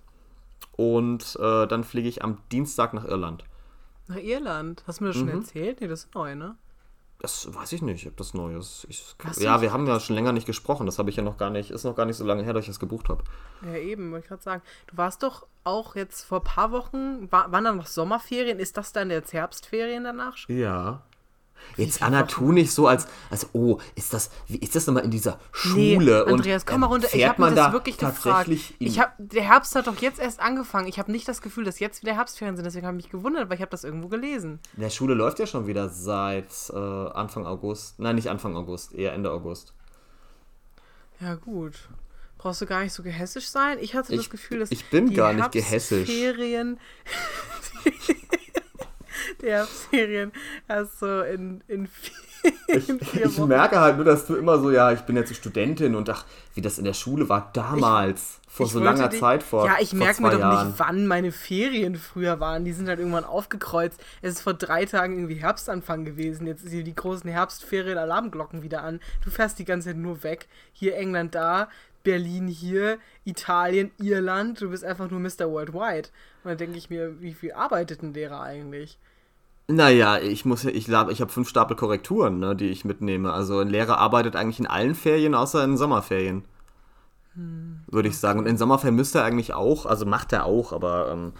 [0.75, 3.43] Und äh, dann fliege ich am Dienstag nach Irland.
[4.07, 4.83] Nach Irland.
[4.87, 5.39] Hast du mir das schon Mhm.
[5.41, 5.81] erzählt?
[5.81, 6.55] Nee, das ist neu, ne?
[7.19, 8.85] Das weiß ich nicht, ob das neu ist.
[8.89, 10.85] Ich, ja, wir haben ja schon länger nicht gesprochen.
[10.85, 12.63] Das habe ich ja noch gar nicht, ist noch gar nicht so lange her, dass
[12.63, 13.23] ich das gebucht habe.
[13.65, 14.61] Ja, eben, wollte ich gerade sagen.
[14.87, 18.59] Du warst doch auch jetzt vor ein paar Wochen, war, waren dann noch Sommerferien?
[18.59, 20.35] Ist das dann jetzt Herbstferien danach?
[20.49, 21.01] Ja.
[21.77, 25.11] Jetzt Anna, tu nicht so, als, als oh, ist das, wie ist das nochmal in
[25.11, 25.39] dieser
[25.75, 26.25] Nee, Schule?
[26.27, 27.07] Andreas, und, komm mal runter.
[27.13, 28.21] Ich habe mir man das da wirklich gefragt.
[28.23, 30.87] tatsächlich in- Ich hab, der Herbst hat doch jetzt erst angefangen.
[30.87, 32.65] Ich habe nicht das Gefühl, dass jetzt wieder Herbstferien sind.
[32.65, 34.59] Deswegen habe ich mich gewundert, weil ich habe das irgendwo gelesen.
[34.75, 37.99] In der Schule läuft ja schon wieder seit äh, Anfang August.
[37.99, 39.73] Nein, nicht Anfang August, eher Ende August.
[41.19, 41.73] Ja, gut.
[42.37, 43.77] Brauchst du gar nicht so gehässig sein?
[43.79, 46.09] Ich hatte das Ich- Gefühl, dass ich bin gar nicht gehässig.
[46.09, 46.77] Herbstferien,
[49.41, 50.31] die Herbstferien
[50.69, 53.47] hast du in, in, vier, in vier Ich Wochen.
[53.47, 56.25] merke halt nur, dass du immer so, ja, ich bin jetzt so Studentin und ach,
[56.55, 59.65] wie das in der Schule war damals, vor Ich so langer dich- Zeit vor.
[59.65, 60.67] Ja, ich merke mir doch Jahren.
[60.69, 62.65] nicht, wann meine Ferien früher waren.
[62.65, 63.99] Die sind halt irgendwann aufgekreuzt.
[64.21, 66.45] Es ist vor drei Tagen irgendwie Herbstanfang gewesen.
[66.45, 68.99] Jetzt sind hier die großen Herbstferien-Alarmglocken wieder an.
[69.23, 70.47] Du fährst die ganze Zeit nur weg.
[70.71, 71.67] Hier England da,
[72.03, 74.61] Berlin hier, Italien, Irland.
[74.61, 75.49] Du bist einfach nur Mr.
[75.49, 76.09] Worldwide.
[76.43, 78.99] Und dann denke ich mir, wie viel arbeitet ein Lehrer eigentlich?
[79.67, 83.31] Naja, ich muss ja, ich ich habe fünf Stapel Korrekturen, ne, die ich mitnehme.
[83.31, 86.43] Also ein Lehrer arbeitet eigentlich in allen Ferien, außer in Sommerferien.
[87.35, 88.39] Würde ich sagen.
[88.39, 91.33] Und in Sommerferien müsste er eigentlich auch, also macht er auch, aber ähm,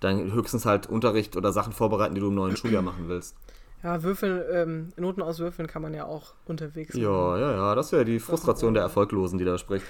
[0.00, 3.34] dann höchstens halt Unterricht oder Sachen vorbereiten, die du im neuen Schuljahr machen willst.
[3.82, 7.04] Ja, Würfeln, ähm, Noten auswürfeln kann man ja auch unterwegs machen.
[7.04, 9.86] Ja, ja, ja, das wäre die Frustration der Erfolglosen, die da spricht.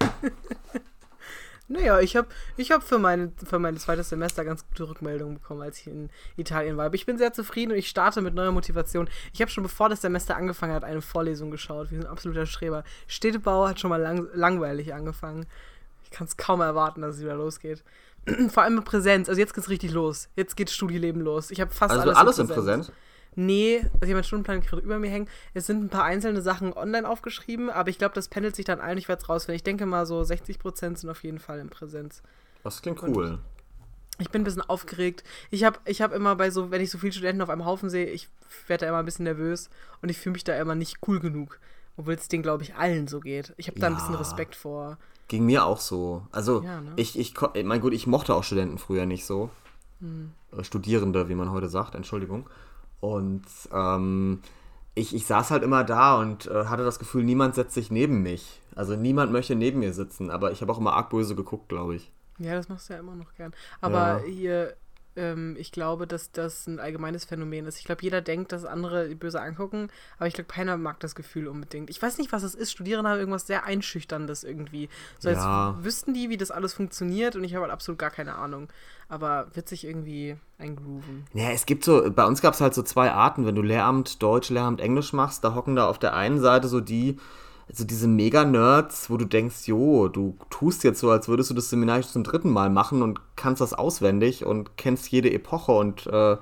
[1.68, 5.62] Naja, ich habe ich hab für, meine, für mein zweites Semester ganz gute Rückmeldungen bekommen,
[5.62, 6.86] als ich in Italien war.
[6.86, 9.08] Aber ich bin sehr zufrieden und ich starte mit neuer Motivation.
[9.32, 12.46] Ich habe schon bevor das Semester angefangen hat, eine Vorlesung geschaut, wie so ein absoluter
[12.46, 12.84] Streber.
[13.06, 15.46] Städtebau hat schon mal lang, langweilig angefangen.
[16.04, 17.82] Ich kann es kaum erwarten, dass es wieder losgeht.
[18.50, 19.28] Vor allem mit Präsenz.
[19.28, 20.28] Also jetzt geht's richtig los.
[20.36, 21.50] Jetzt geht Studieleben los.
[21.50, 22.92] Ich habe fast Also alles, alles in Präsenz.
[23.34, 25.28] Nee, also ich habe Stundenplan gerade über mir hängen.
[25.54, 28.80] Es sind ein paar einzelne Sachen online aufgeschrieben, aber ich glaube, das pendelt sich dann
[28.80, 28.98] ein.
[28.98, 29.56] Es rausfinden.
[29.56, 32.22] Ich denke mal, so 60% sind auf jeden Fall in Präsenz.
[32.62, 33.38] Das klingt cool.
[34.18, 35.24] Ich bin ein bisschen aufgeregt.
[35.50, 37.88] Ich habe ich hab immer bei so, wenn ich so viele Studenten auf einem Haufen
[37.88, 38.28] sehe, ich
[38.66, 39.70] werde da immer ein bisschen nervös
[40.02, 41.58] und ich fühle mich da immer nicht cool genug.
[41.96, 43.52] Obwohl es denen, glaube ich, allen so geht.
[43.56, 43.98] Ich habe da ein Ja.
[43.98, 44.98] bisschen Respekt vor.
[45.28, 46.26] Ging mir auch so.
[46.30, 46.92] Also, Ja, ne?
[46.96, 49.50] ich, ich, mein gut, ich mochte auch Studenten früher nicht so.
[50.00, 50.32] Hm.
[50.62, 52.48] Studierende, wie man heute sagt, Entschuldigung.
[53.02, 54.42] Und ähm,
[54.94, 58.22] ich, ich saß halt immer da und äh, hatte das Gefühl, niemand setzt sich neben
[58.22, 58.62] mich.
[58.76, 61.96] Also niemand möchte neben mir sitzen, aber ich habe auch immer arg böse geguckt, glaube
[61.96, 62.12] ich.
[62.38, 63.54] Ja, das machst du ja immer noch gern.
[63.80, 64.24] Aber Ja.
[64.24, 64.76] hier,
[65.16, 67.78] ähm, ich glaube, dass das ein allgemeines Phänomen ist.
[67.78, 71.48] Ich glaube, jeder denkt, dass andere böse angucken, aber ich glaube, keiner mag das Gefühl
[71.48, 71.90] unbedingt.
[71.90, 72.72] Ich weiß nicht, was es ist.
[72.72, 74.88] Studierende haben irgendwas sehr Einschüchterndes irgendwie.
[75.18, 75.76] So als Ja.
[75.80, 78.68] wüssten die, wie das alles funktioniert und ich habe halt absolut gar keine Ahnung.
[79.08, 81.26] Aber wird sich irgendwie eingrooven.
[81.34, 84.22] Ja, es gibt so, bei uns gab es halt so zwei Arten, wenn du Lehramt
[84.22, 87.18] Deutsch, Lehramt Englisch machst, da hocken da auf der einen Seite so die,
[87.72, 91.70] so diese Mega-Nerds, wo du denkst, jo, du tust jetzt so, als würdest du das
[91.70, 96.36] Seminar zum dritten Mal machen und kannst das auswendig und kennst jede Epoche und äh,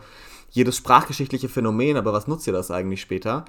[0.51, 3.45] jedes sprachgeschichtliche Phänomen, aber was nutzt dir das eigentlich später?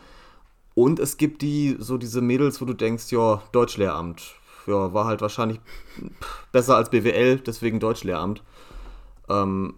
[0.75, 4.35] Und es gibt die, so diese Mädels, wo du denkst, ja, Deutschlehramt,
[4.67, 5.59] ja, war halt wahrscheinlich
[6.51, 8.43] besser als BWL, deswegen Deutschlehramt.
[9.27, 9.75] Ähm,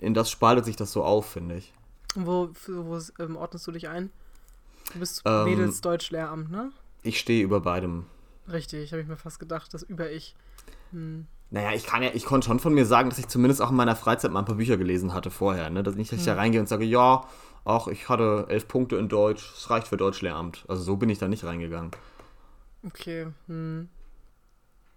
[0.00, 1.72] in das spaltet sich das so auf, finde ich.
[2.16, 4.10] Und wo, wo ähm, ordnest du dich ein?
[4.92, 6.72] Du bist Ähm, Mädels Deutsch-Lehramt, ne?
[7.08, 8.04] Ich stehe über beidem.
[8.52, 10.34] Richtig, habe ich mir fast gedacht, das über ich.
[10.92, 11.26] Hm.
[11.50, 13.76] Naja, ich kann ja, ich konnte schon von mir sagen, dass ich zumindest auch in
[13.76, 15.82] meiner Freizeit mal ein paar Bücher gelesen hatte vorher, ne?
[15.82, 17.24] Dass nicht, dass ich da reingehe und sage, ja,
[17.64, 20.66] ach, ich hatte elf Punkte in Deutsch, es reicht für Deutschlehramt.
[20.68, 21.92] Also so bin ich da nicht reingegangen.
[22.86, 23.28] Okay.
[23.46, 23.88] Hm.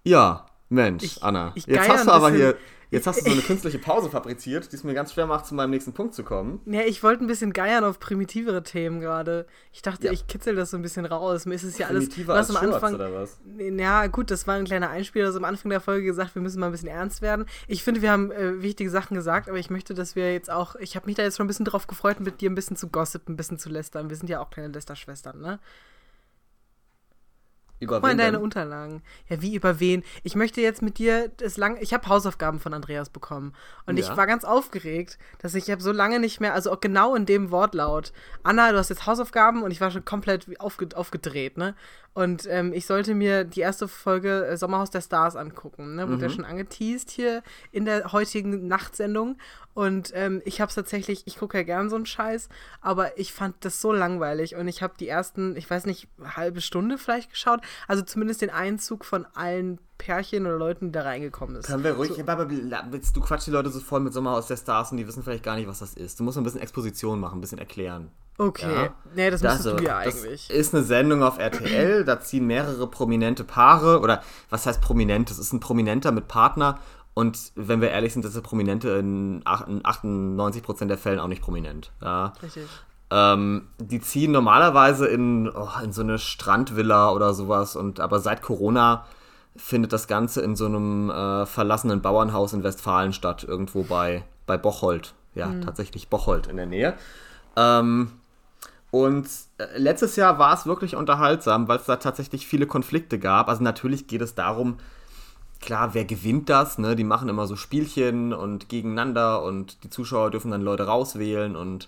[0.04, 1.54] Ja, Mensch, Ich- Anna.
[1.56, 2.58] ich jetzt hast du aber bisschen- hier,
[2.92, 5.56] jetzt hast du so eine künstliche Pause fabriziert, die es mir ganz schwer macht, zu
[5.56, 6.62] meinem nächsten Punkt zu kommen.
[6.68, 9.48] Ja, ich wollte ein bisschen geiern auf primitivere Themen gerade.
[9.72, 10.12] Ich dachte, Ja.
[10.12, 11.46] ich kitzel das so ein bisschen raus.
[11.48, 12.94] Mir ist es ja alles, Primitiver was als am Anfang.
[12.96, 13.42] oder was?
[13.58, 16.60] Ja, gut, das war ein kleiner Einspieler, also am Anfang der Folge gesagt, wir müssen
[16.60, 17.46] mal ein bisschen ernst werden.
[17.68, 20.76] Ich finde, wir haben äh, wichtige Sachen gesagt, aber ich möchte, dass wir jetzt auch,
[20.76, 22.90] ich habe mich da jetzt schon ein bisschen drauf gefreut, mit dir ein bisschen zu
[22.90, 24.10] gossipen, ein bisschen zu lästern.
[24.10, 25.60] Wir sind ja auch kleine Lästerschwestern, ne?
[27.82, 28.44] Über Guck mal in deine denn?
[28.44, 29.02] Unterlagen.
[29.28, 30.04] Ja, wie über wen?
[30.22, 31.78] Ich möchte jetzt mit dir das lang.
[31.82, 33.54] Ich habe Hausaufgaben von Andreas bekommen.
[33.88, 34.06] Und Ja.
[34.06, 37.50] ich war ganz aufgeregt, dass ich habe so lange nicht mehr, also genau in dem
[37.50, 38.13] Wortlaut.
[38.44, 41.76] Anna, du hast jetzt Hausaufgaben und ich war schon komplett aufge, aufgedreht, ne?
[42.13, 46.10] Und ähm, ich sollte mir die erste Folge äh, Sommerhaus der Stars angucken, ne?
[46.10, 49.38] Wurde ja schon angeteased hier in der heutigen Nachtsendung.
[49.74, 52.50] Und ähm, ich habe es tatsächlich, ich gucke ja gern so einen Scheiß,
[52.82, 56.60] aber ich fand das so langweilig und ich habe die ersten, ich weiß nicht, halbe
[56.60, 61.56] Stunde vielleicht geschaut, also zumindest den Einzug von allen Pärchen oder Leuten, die da reingekommen
[61.56, 61.67] ist.
[61.67, 64.91] Können wir ruhig, blablabla, jetzt- du quatschst die Leute so voll mit Sommerhaus der Stars
[64.91, 66.19] und die wissen vielleicht gar nicht, was das ist.
[66.19, 68.12] Du musst ein bisschen Exposition machen, ein bisschen erklären.
[68.44, 68.90] Okay, Ja.
[69.16, 70.50] nee, das Also, du ja das eigentlich.
[70.50, 75.30] ist eine Sendung auf RTL, da ziehen mehrere prominente Paare, oder was heißt prominent?
[75.30, 76.80] Das ist ein Prominenter mit Partner
[77.14, 81.28] und wenn wir ehrlich sind, ist der Prominente in ach- in 98% der Fällen auch
[81.28, 81.92] nicht prominent.
[82.02, 82.34] Ja.
[82.42, 82.64] Richtig.
[83.12, 88.42] Ähm, die ziehen normalerweise in, oh, in so eine Strandvilla oder sowas und aber seit
[88.42, 89.06] Corona
[89.56, 94.58] findet das Ganze in so einem äh, verlassenen Bauernhaus in Westfalen statt, irgendwo bei, bei
[94.58, 95.14] Bocholt.
[95.36, 96.94] Ja, tatsächlich Bocholt in der Nähe.
[97.58, 98.14] Ähm,
[98.92, 99.28] und
[99.58, 103.48] äh, letztes Jahr war es wirklich unterhaltsam, weil es da tatsächlich viele Konflikte gab.
[103.48, 104.78] Also natürlich geht es darum,
[105.62, 106.78] klar, wer gewinnt das?
[106.78, 106.98] Ne?
[106.98, 111.88] Die machen immer so Spielchen und gegeneinander und die Zuschauer dürfen dann Leute rauswählen und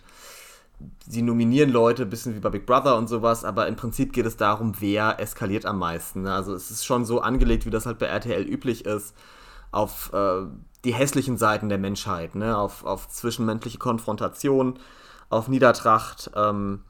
[1.06, 4.26] sie nominieren Leute, ein bisschen wie bei Big Brother und sowas, aber im Prinzip geht
[4.26, 6.24] es darum, wer eskaliert am meisten.
[6.24, 6.34] Ne?
[6.34, 9.13] Also es ist schon so angelegt, wie das halt bei RTL üblich ist,
[9.72, 10.44] auf äh,
[10.86, 12.58] die hässlichen Seiten der Menschheit, ne?
[12.58, 14.80] auf, auf zwischenmenschliche Konfrontation,
[15.30, 16.32] auf Niedertracht.
[16.36, 16.82] Ähm,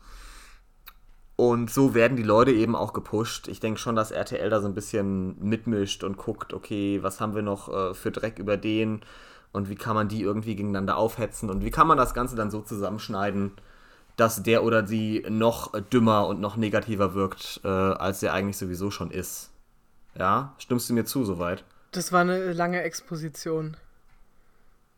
[1.50, 3.50] und so werden die Leute eben auch gepusht.
[3.50, 7.36] Ich denke schon, dass RTL da so ein bisschen mitmischt und guckt, okay, was haben
[7.36, 9.02] wir noch äh, für Dreck über den
[9.52, 12.50] und wie kann man die irgendwie gegeneinander aufhetzen und wie kann man das Ganze dann
[12.50, 13.52] so zusammenschneiden,
[14.16, 18.90] dass der oder die noch dümmer und noch negativer wirkt, äh, als er eigentlich sowieso
[18.90, 19.52] schon ist.
[20.18, 21.66] Ja, stimmst du mir zu soweit?
[21.92, 23.76] Das war eine lange Exposition.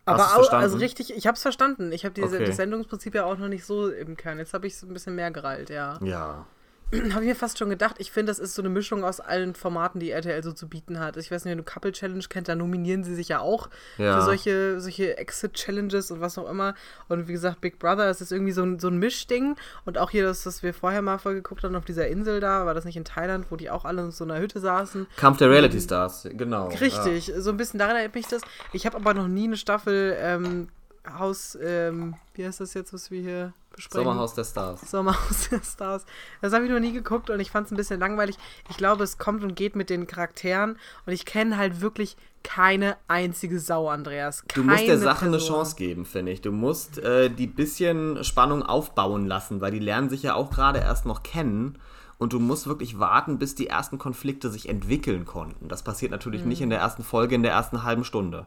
[0.05, 0.63] Aber du's au, verstanden?
[0.63, 1.91] also richtig, ich habe es verstanden.
[1.91, 2.45] Ich habe diese Okay.
[2.45, 4.37] das Sendungsprinzip ja auch noch nicht so im Kern.
[4.37, 5.97] Jetzt habe ich es ein bisschen mehr gerallt, ja.
[6.01, 6.45] Ja.
[7.13, 7.95] Habe ich mir fast schon gedacht.
[7.99, 10.99] Ich finde, das ist so eine Mischung aus allen Formaten, die RTL so zu bieten
[10.99, 11.17] hat.
[11.17, 14.19] Ich weiß nicht, wenn du Couple Challenge kennt, da nominieren sie sich ja auch Ja.
[14.19, 16.75] für solche, solche Exit-Challenges und was auch immer.
[17.07, 19.55] Und wie gesagt, Big Brother, es ist irgendwie so ein, so ein Mischding.
[19.85, 22.73] Und auch hier, das, das wir vorher mal vorgeguckt haben, auf dieser Insel da, war
[22.73, 25.07] das nicht in Thailand, wo die auch alle in so einer Hütte saßen.
[25.17, 26.67] Kampf der Reality Stars, genau.
[26.69, 28.41] Richtig, so ein bisschen daran erinnert mich das.
[28.73, 30.67] Ich habe aber noch nie eine Staffel ähm,
[31.07, 33.53] Haus, ähm, wie heißt das jetzt, was wir hier Ja.
[33.75, 34.05] Besprechen?
[34.05, 34.89] Sommerhaus der Stars.
[34.89, 36.05] Sommerhaus der Stars.
[36.41, 38.38] Das habe ich noch nie geguckt und ich fand es ein bisschen langweilig.
[38.69, 42.95] Ich glaube, es kommt und geht mit den Charakteren und ich kenne halt wirklich keine
[43.07, 44.43] einzige Sau, Andreas.
[44.53, 45.55] Du Keine musst der Sache eine Person.
[45.55, 46.41] Chance geben, finde ich.
[46.41, 50.79] Du musst äh, die bisschen Spannung aufbauen lassen, weil die lernen sich ja auch gerade
[50.79, 51.79] erst noch kennen.
[52.17, 55.67] Und du musst wirklich warten, bis die ersten Konflikte sich entwickeln konnten.
[55.67, 56.47] Das passiert natürlich Mhm.
[56.49, 58.45] nicht in der ersten Folge, in der ersten halben Stunde.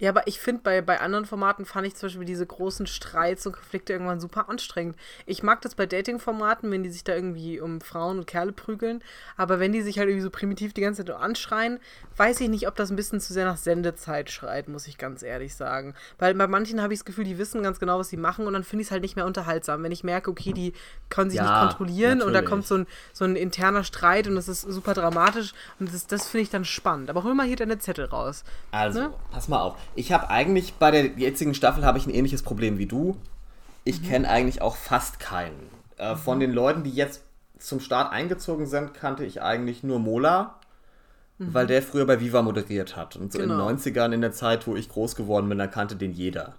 [0.00, 3.46] Ja, aber ich finde, bei, bei anderen Formaten fand ich zum Beispiel diese großen Streits
[3.46, 4.96] und Konflikte irgendwann super anstrengend.
[5.24, 9.02] Ich mag das bei Dating-Formaten, wenn die sich da irgendwie um Frauen und Kerle prügeln.
[9.36, 11.78] Aber wenn die sich halt irgendwie so primitiv die ganze Zeit anschreien,
[12.16, 15.22] weiß ich nicht, ob das ein bisschen zu sehr nach Sendezeit schreit, muss ich ganz
[15.22, 15.94] ehrlich sagen.
[16.18, 18.52] Weil bei manchen habe ich das Gefühl, die wissen ganz genau, was sie machen und
[18.52, 19.84] dann finde ich es halt nicht mehr unterhaltsam.
[19.84, 20.72] Wenn ich merke, okay, die
[21.08, 22.50] können sich Ja, nicht kontrollieren und da natürlich.
[22.50, 26.26] kommt so ein, so ein interner Streit und das ist super dramatisch und das, das
[26.28, 27.10] finde ich dann spannend.
[27.10, 28.42] Aber hol mal hier deine Zettel raus.
[28.72, 29.12] Also, Ne?
[29.30, 29.76] pass mal auf.
[29.94, 33.16] Ich habe eigentlich bei der jetzigen Staffel habe ich ein ähnliches Problem wie du.
[33.84, 34.06] Ich Mhm.
[34.06, 35.68] kenne eigentlich auch fast keinen.
[35.96, 37.22] Äh, von den Leuten, die jetzt
[37.58, 40.58] zum Start eingezogen sind, kannte ich eigentlich nur Mola,
[41.38, 43.16] weil der früher bei Viva moderiert hat.
[43.16, 43.42] Und so Mhm.
[43.42, 43.54] Genau.
[43.54, 46.54] in den 90ern, in der Zeit, wo ich groß geworden bin, da kannte den jeder.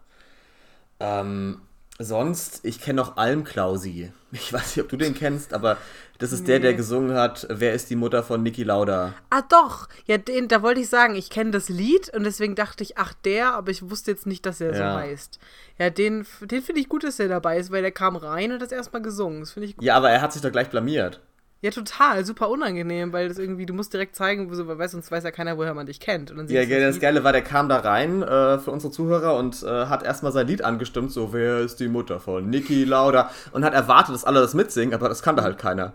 [0.99, 1.61] Ähm,
[1.99, 4.11] sonst, ich kenne noch Almklausi.
[4.31, 5.77] Ich weiß nicht, ob du den kennst, aber
[6.17, 6.77] das ist der, der Nee.
[6.77, 9.13] gesungen hat, Wer ist die Mutter von Niki Lauda?
[9.29, 9.87] Ah, doch.
[10.05, 13.13] Ja, den, da wollte ich sagen, ich kenne das Lied und deswegen dachte ich, ach,
[13.23, 14.93] der, aber ich wusste jetzt nicht, dass er Ja.
[14.93, 15.39] so heißt.
[15.77, 18.61] Ja, den, den finde ich gut, dass er dabei ist, weil der kam rein und
[18.61, 19.39] hat erstmal gesungen.
[19.41, 19.83] Das finde ich gut.
[19.85, 21.21] Ja, aber er hat sich doch gleich blamiert.
[21.61, 22.23] Ja, total.
[22.25, 25.57] Super unangenehm, weil das irgendwie, du musst direkt zeigen, so, weil sonst weiß ja keiner,
[25.57, 26.29] woher man dich kennt.
[26.29, 26.99] Und dann Ja, du das.
[26.99, 30.45] Geile war, der kam da rein äh, für unsere Zuhörer und äh, hat erstmal sein
[30.47, 33.31] Lied angestimmt, so, wer ist die Mutter von Niki Lauda?
[33.51, 35.93] Und hat erwartet, dass alle das mitsingen, aber das kannte halt keiner.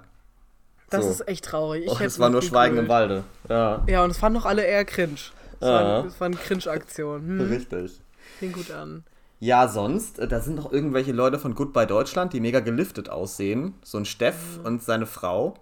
[0.89, 1.11] Das So.
[1.13, 1.85] ist echt traurig.
[1.85, 3.23] Ich Oh, es war nur Schweigen im Walde.
[3.49, 5.15] Ja, Ja, und es fanden doch alle eher cringe.
[5.61, 5.73] Es Ja.
[5.73, 7.21] war, es war eine Cringe-Aktion.
[7.21, 8.01] Hm, richtig.
[8.41, 9.05] fing gut an.
[9.41, 13.75] Ja, sonst, äh, da sind noch irgendwelche Leute von Goodbye Deutschland, die mega geliftet aussehen.
[13.83, 14.67] So ein Steff Mhm.
[14.67, 15.55] und seine Frau.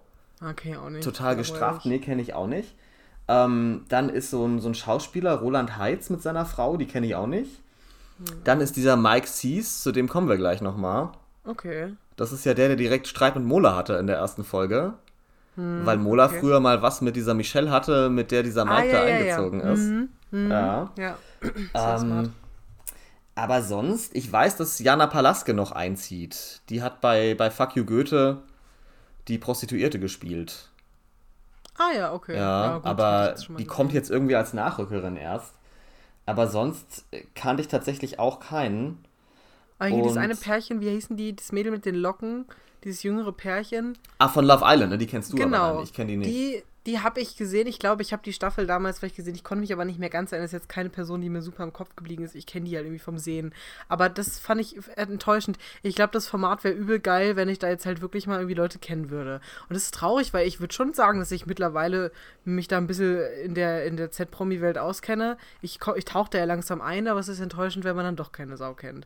[0.47, 1.03] Okay, auch nicht.
[1.03, 1.85] Total gestraft.
[1.85, 2.75] Nee, kenne ich auch nicht.
[3.27, 7.07] Ähm, dann ist so ein, so ein Schauspieler, Roland Heitz mit seiner Frau, die kenne
[7.07, 7.61] ich auch nicht.
[8.17, 8.25] Hm.
[8.43, 11.09] Dann ist dieser Mike Sees, zu dem kommen wir gleich nochmal.
[11.45, 11.93] Okay.
[12.17, 14.93] Das ist ja der, der direkt Streit mit Mola hatte in der ersten Folge.
[15.55, 16.39] Weil Mola okay.
[16.39, 19.07] früher mal was mit dieser Michelle hatte, mit der dieser Mike Ah, ja, da ja,
[19.09, 19.15] ja.
[19.35, 19.79] eingezogen ist.
[19.79, 20.51] Mhm, mhm.
[20.51, 20.89] Ja.
[20.97, 21.17] Ja.
[21.73, 22.25] Sehr smart.
[22.27, 22.33] Ähm,
[23.39, 26.61] aber sonst, ich weiß, dass Jana Palaske noch einzieht.
[26.69, 28.41] Die hat bei, bei Fuck You Goethe
[29.27, 30.69] die Prostituierte gespielt.
[31.77, 32.35] Ah ja, okay.
[32.35, 33.67] Ja, gut, hab ich aber die gesehen.
[33.67, 35.53] kommt jetzt irgendwie als Nachrückerin erst.
[36.25, 39.03] Aber sonst kannte ich tatsächlich auch keinen.
[39.79, 41.35] Eigentlich das und- eine Pärchen, wie hießen die?
[41.35, 42.45] Das Mädel mit den Locken,
[42.83, 43.97] dieses jüngere Pärchen.
[44.17, 44.97] Ah, von Love Island, ne?
[44.97, 45.57] Die kennst du aber genau.
[45.57, 45.89] gar nicht.
[45.89, 46.29] Ich kenne die nicht.
[46.29, 47.67] Die, die habe ich gesehen.
[47.67, 49.35] Ich glaube, ich habe die Staffel damals vielleicht gesehen.
[49.35, 50.45] Ich konnte mich aber nicht mehr ganz erinnern.
[50.45, 52.35] Das ist jetzt keine Person, die mir super im Kopf geblieben ist.
[52.35, 53.53] Ich kenne die halt irgendwie vom Sehen.
[53.87, 55.57] Aber das fand ich enttäuschend.
[55.83, 58.55] Ich glaube, das Format wäre übel geil, wenn ich da jetzt halt wirklich mal irgendwie
[58.55, 59.41] Leute kennen würde.
[59.69, 62.11] Und das ist traurig, weil ich würde schon sagen, dass ich mittlerweile
[62.43, 65.37] mich da ein bisschen in der, in der Z-Promi-Welt auskenne.
[65.61, 68.31] Ich, ich tauche da ja langsam ein, aber es ist enttäuschend, wenn man dann doch
[68.31, 69.05] keine Sau kennt.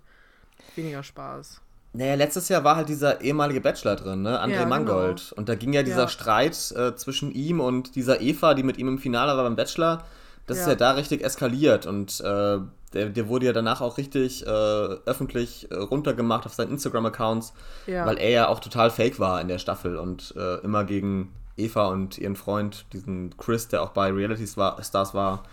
[0.76, 1.62] Weniger Spaß.
[1.95, 4.41] Naja, letztes Jahr war halt dieser ehemalige Bachelor drin, ne?
[4.41, 4.69] André Ja, genau.
[4.69, 5.32] Mangold.
[5.38, 6.08] Und da ging ja dieser Ja.
[6.08, 10.03] Streit äh, zwischen ihm und dieser Eva, die mit ihm im Finale war beim Bachelor.
[10.47, 10.71] Das ist Ja.
[10.71, 12.58] ja da richtig eskaliert und äh,
[12.93, 17.53] der, der wurde ja danach auch richtig äh, öffentlich äh, runtergemacht auf seinen Instagram-Accounts,
[17.88, 18.06] Ja.
[18.06, 21.88] weil er ja auch total fake war in der Staffel und äh, immer gegen Eva
[21.88, 25.43] und ihren Freund, diesen Chris, der auch bei Reality Star- Stars war,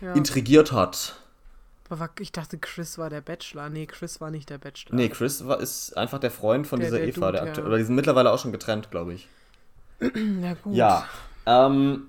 [0.00, 0.12] ja.
[0.14, 1.16] intrigiert hat.
[1.92, 3.68] Aber ich dachte, Chris war der Bachelor.
[3.68, 4.94] Nee, Chris war nicht der Bachelor.
[4.96, 7.26] Nee, Chris war, ist einfach der Freund von Der- dieser der Eva.
[7.26, 7.48] Dude, der ja.
[7.48, 9.28] aktuell, Oder die sind mittlerweile auch schon getrennt, glaube ich.
[10.00, 10.74] Na gut.
[10.74, 11.04] Ja.
[11.44, 12.08] Ähm,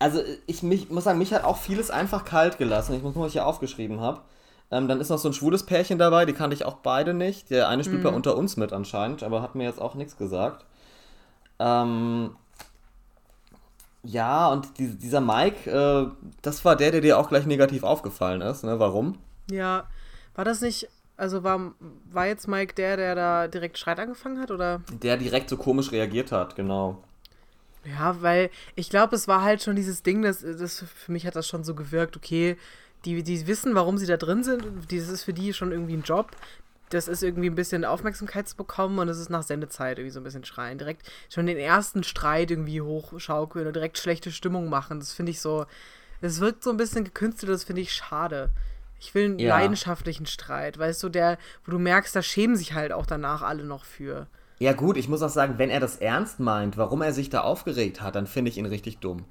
[0.00, 2.94] also ich mich, muss sagen, mich hat auch vieles einfach kalt gelassen.
[2.94, 4.20] Ich muss mal, was ich hier aufgeschrieben habe.
[4.72, 7.50] Ähm, dann ist noch so ein schwules Pärchen dabei, die kannte ich auch beide nicht.
[7.50, 10.64] Der eine spielt bei Unter uns mit anscheinend, aber hat mir jetzt auch nichts gesagt.
[11.58, 12.36] Ähm,
[14.02, 18.40] ja, und die, dieser Mike, äh, das war der, der dir auch gleich negativ aufgefallen
[18.40, 18.64] ist.
[18.64, 18.78] Ne?
[18.78, 19.18] Warum?
[19.50, 19.88] Ja.
[20.34, 20.88] War das nicht.
[21.16, 21.72] Also war,
[22.10, 24.50] war jetzt Mike der, der da direkt Streit angefangen hat?
[24.50, 24.80] Oder?
[25.02, 27.02] Der direkt so komisch reagiert hat, genau.
[27.84, 31.36] Ja, weil ich glaube, es war halt schon dieses Ding, das, das für mich hat
[31.36, 32.56] das schon so gewirkt, okay,
[33.04, 34.64] die, die wissen, warum sie da drin sind.
[34.90, 36.30] Das ist für die schon irgendwie ein Job.
[36.90, 40.20] Das ist irgendwie ein bisschen Aufmerksamkeit zu bekommen und es ist nach Sendezeit irgendwie so
[40.20, 40.76] ein bisschen schreien.
[40.78, 44.98] Direkt schon den ersten Streit irgendwie hochschaukeln und direkt schlechte Stimmung machen.
[45.00, 45.66] Das finde ich so.
[46.20, 48.50] Das wirkt so ein bisschen gekünstelt, das finde ich schade.
[48.98, 49.56] Ich will einen Ja.
[49.56, 53.64] leidenschaftlichen Streit, weißt du, der, wo du merkst, da schämen sich halt auch danach alle
[53.64, 54.26] noch für.
[54.58, 57.40] Ja gut, ich muss auch sagen, wenn er das ernst meint, warum er sich da
[57.40, 59.24] aufgeregt hat, dann finde ich ihn richtig dumm.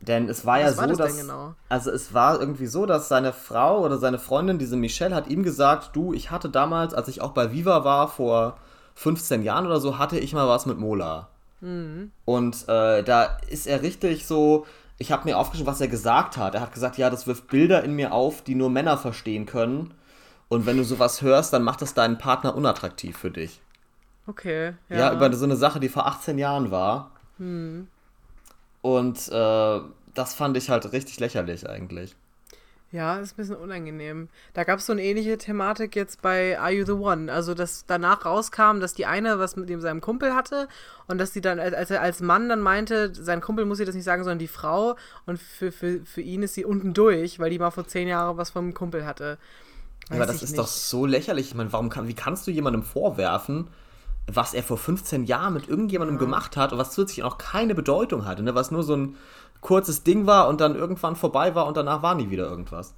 [0.00, 1.54] Denn es war ja Was war so, das dass genau?
[1.68, 5.42] also es war irgendwie so, dass seine Frau oder seine Freundin, diese Michelle, hat ihm
[5.42, 8.58] gesagt, du, ich hatte damals, als ich auch bei Viva war vor
[8.94, 11.28] 15 Jahren oder so, hatte ich mal was mit Mola.
[11.60, 12.12] Mhm.
[12.24, 14.66] Und äh, da ist er richtig so,
[14.98, 16.54] ich habe mir aufgeschrieben, was er gesagt hat.
[16.54, 19.92] Er hat gesagt, ja, das wirft Bilder in mir auf, die nur Männer verstehen können.
[20.48, 23.60] Und wenn du sowas hörst, dann macht das deinen Partner unattraktiv für dich.
[24.26, 24.74] Okay.
[24.88, 27.10] Ja, über so eine Sache, die vor 18 Jahren war.
[28.86, 29.80] Und äh,
[30.14, 32.14] das fand ich halt richtig lächerlich eigentlich.
[32.92, 34.28] Ja, ist ein bisschen unangenehm.
[34.54, 37.32] Da gab es so eine ähnliche Thematik jetzt bei Are You the One?
[37.32, 40.68] Also, dass danach rauskam, dass die eine was mit dem seinem Kumpel hatte
[41.08, 43.96] und dass sie dann, als er als Mann dann meinte, sein Kumpel muss ihr das
[43.96, 44.94] nicht sagen, sondern die Frau
[45.26, 48.36] und für, für, für ihn ist sie unten durch, weil die mal vor zehn Jahren
[48.36, 49.36] was vom Kumpel hatte.
[50.10, 50.60] Ja, aber Weiß das ist nicht.
[50.60, 51.48] doch so lächerlich.
[51.48, 53.66] Ich meine, warum kann, wie kannst du jemandem vorwerfen,
[54.26, 58.24] was er vor 15 Jahren mit irgendjemandem gemacht hat und was zusätzlich auch keine Bedeutung
[58.24, 58.54] hatte, ne?
[58.54, 59.16] was nur so ein
[59.60, 62.94] kurzes Ding war und dann irgendwann vorbei war und danach war nie wieder irgendwas.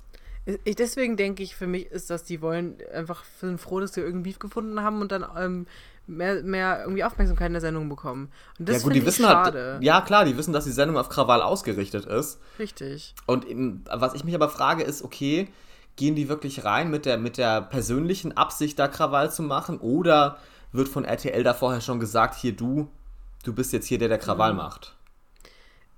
[0.65, 4.01] Ich, deswegen denke ich, für mich ist das, die wollen einfach sind froh, dass sie
[4.01, 5.67] irgendwie Beef gefunden haben und dann ähm,
[6.07, 8.31] mehr, mehr irgendwie Aufmerksamkeit in der Sendung bekommen.
[8.59, 9.73] Und das ja gut, die wissen ich schade.
[9.75, 12.41] halt, ja klar, die wissen, dass die Sendung auf Krawall ausgerichtet ist.
[12.59, 13.15] Richtig.
[13.27, 13.45] Und
[13.93, 15.49] was ich mich aber frage, ist, okay,
[15.99, 19.79] gehen die wirklich rein mit der, mit der persönlichen Absicht, da Krawall zu machen?
[19.79, 20.39] Oder
[20.73, 22.89] wird von RTL da vorher schon gesagt, hier du,
[23.45, 24.57] du bist jetzt hier der, der Krawall Mhm.
[24.59, 24.95] macht?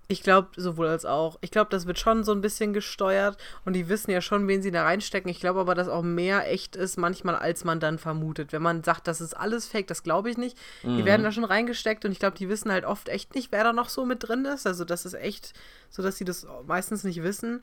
[0.08, 1.38] Ich glaube, sowohl als auch.
[1.40, 4.60] Ich glaube, das wird schon so ein bisschen gesteuert und die wissen ja schon, wen
[4.60, 5.30] sie da reinstecken.
[5.30, 8.52] Ich glaube aber, dass auch mehr echt ist manchmal, als man dann vermutet.
[8.52, 10.58] Wenn man sagt, das ist alles fake, das glaube ich nicht.
[10.82, 13.62] Die werden da schon reingesteckt und ich glaube, die wissen halt oft echt nicht, wer
[13.62, 14.66] da noch so mit drin ist.
[14.66, 15.52] Also das ist echt
[15.90, 17.62] so, dass sie das meistens nicht wissen.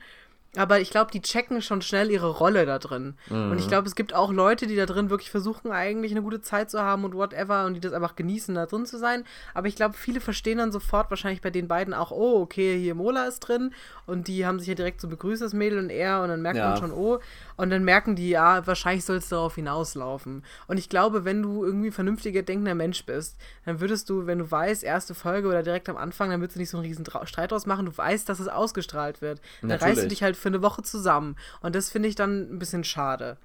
[0.56, 3.16] Aber ich glaube, die checken schon schnell ihre Rolle da drin.
[3.30, 3.52] Mhm.
[3.52, 6.41] Und ich glaube, es gibt auch Leute, die da drin wirklich versuchen, eigentlich eine gute
[6.41, 9.24] Zeit zu haben und whatever und die das einfach genießen, da drin zu sein.
[9.54, 12.95] Aber ich glaube, viele verstehen dann sofort wahrscheinlich bei den beiden auch, oh, okay, hier
[12.95, 13.74] Mola ist drin
[14.06, 16.58] und die haben sich ja direkt so begrüßt, das Mädel und er, und dann merkt
[16.58, 16.70] ja.
[16.70, 17.20] man schon, oh,
[17.58, 20.43] und dann merken die, ja, wahrscheinlich soll es darauf hinauslaufen.
[20.68, 23.36] Und ich glaube, wenn du irgendwie vernünftiger denkender Mensch bist,
[23.66, 26.60] dann würdest du, wenn du weißt, erste Folge oder direkt am Anfang, dann würdest du
[26.60, 27.88] nicht so einen riesen Streit draus machen.
[27.88, 29.41] Du weißt, dass es ausgestrahlt wird.
[29.62, 29.97] Dann Natürlich.
[29.97, 31.36] reißt du dich halt für eine Woche zusammen.
[31.62, 33.38] Und das finde ich dann ein bisschen schade.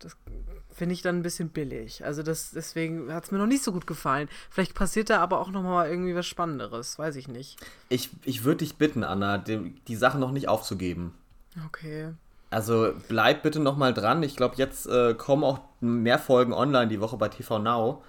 [0.00, 0.16] Das
[0.72, 2.04] finde ich dann ein bisschen billig.
[2.04, 4.28] Also das, deswegen hat es mir noch nicht so gut gefallen.
[4.50, 6.98] Vielleicht passiert da aber auch noch mal irgendwie was Spannenderes.
[6.98, 7.58] Weiß ich nicht.
[7.88, 11.14] Ich, ich würde dich bitten, Anna, die, die Sachen noch nicht aufzugeben.
[11.64, 12.12] Okay.
[12.56, 14.22] Also bleib bitte noch mal dran.
[14.22, 18.02] Ich glaube, jetzt äh, kommen auch mehr Folgen online die Woche bei TV Now.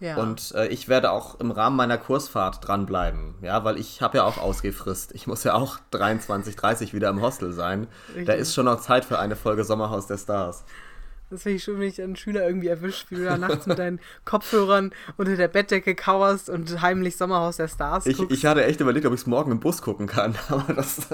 [0.00, 0.16] Ja.
[0.16, 4.24] Und äh, ich werde auch im Rahmen meiner Kursfahrt dranbleiben, ja, weil ich habe ja
[4.24, 5.14] auch Ausgehfrist.
[5.14, 7.86] Ich muss ja auch 23, 30 wieder im Hostel sein.
[8.08, 8.26] Richtig.
[8.26, 10.64] Da ist schon noch Zeit für eine Folge Sommerhaus der Stars.
[11.34, 13.76] Das finde ich schön, wenn ich einen Schüler irgendwie erwischt, wie du da nachts mit
[13.76, 18.20] deinen Kopfhörern unter der Bettdecke kauerst und heimlich Sommerhaus der Stars guckst.
[18.20, 21.08] Ich, ich hatte echt überlegt, ob ich es morgen im Bus gucken kann, aber das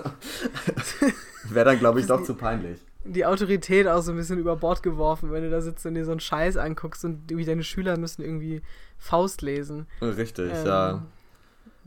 [1.48, 2.78] wäre dann, glaube ich, doch zu peinlich.
[3.04, 6.04] Die Autorität auch so ein bisschen über Bord geworfen, wenn du da sitzt und dir
[6.04, 8.60] so einen Scheiß anguckst und irgendwie deine Schüler müssen irgendwie
[8.98, 9.86] Faust lesen.
[10.02, 11.02] Richtig, ähm, ja.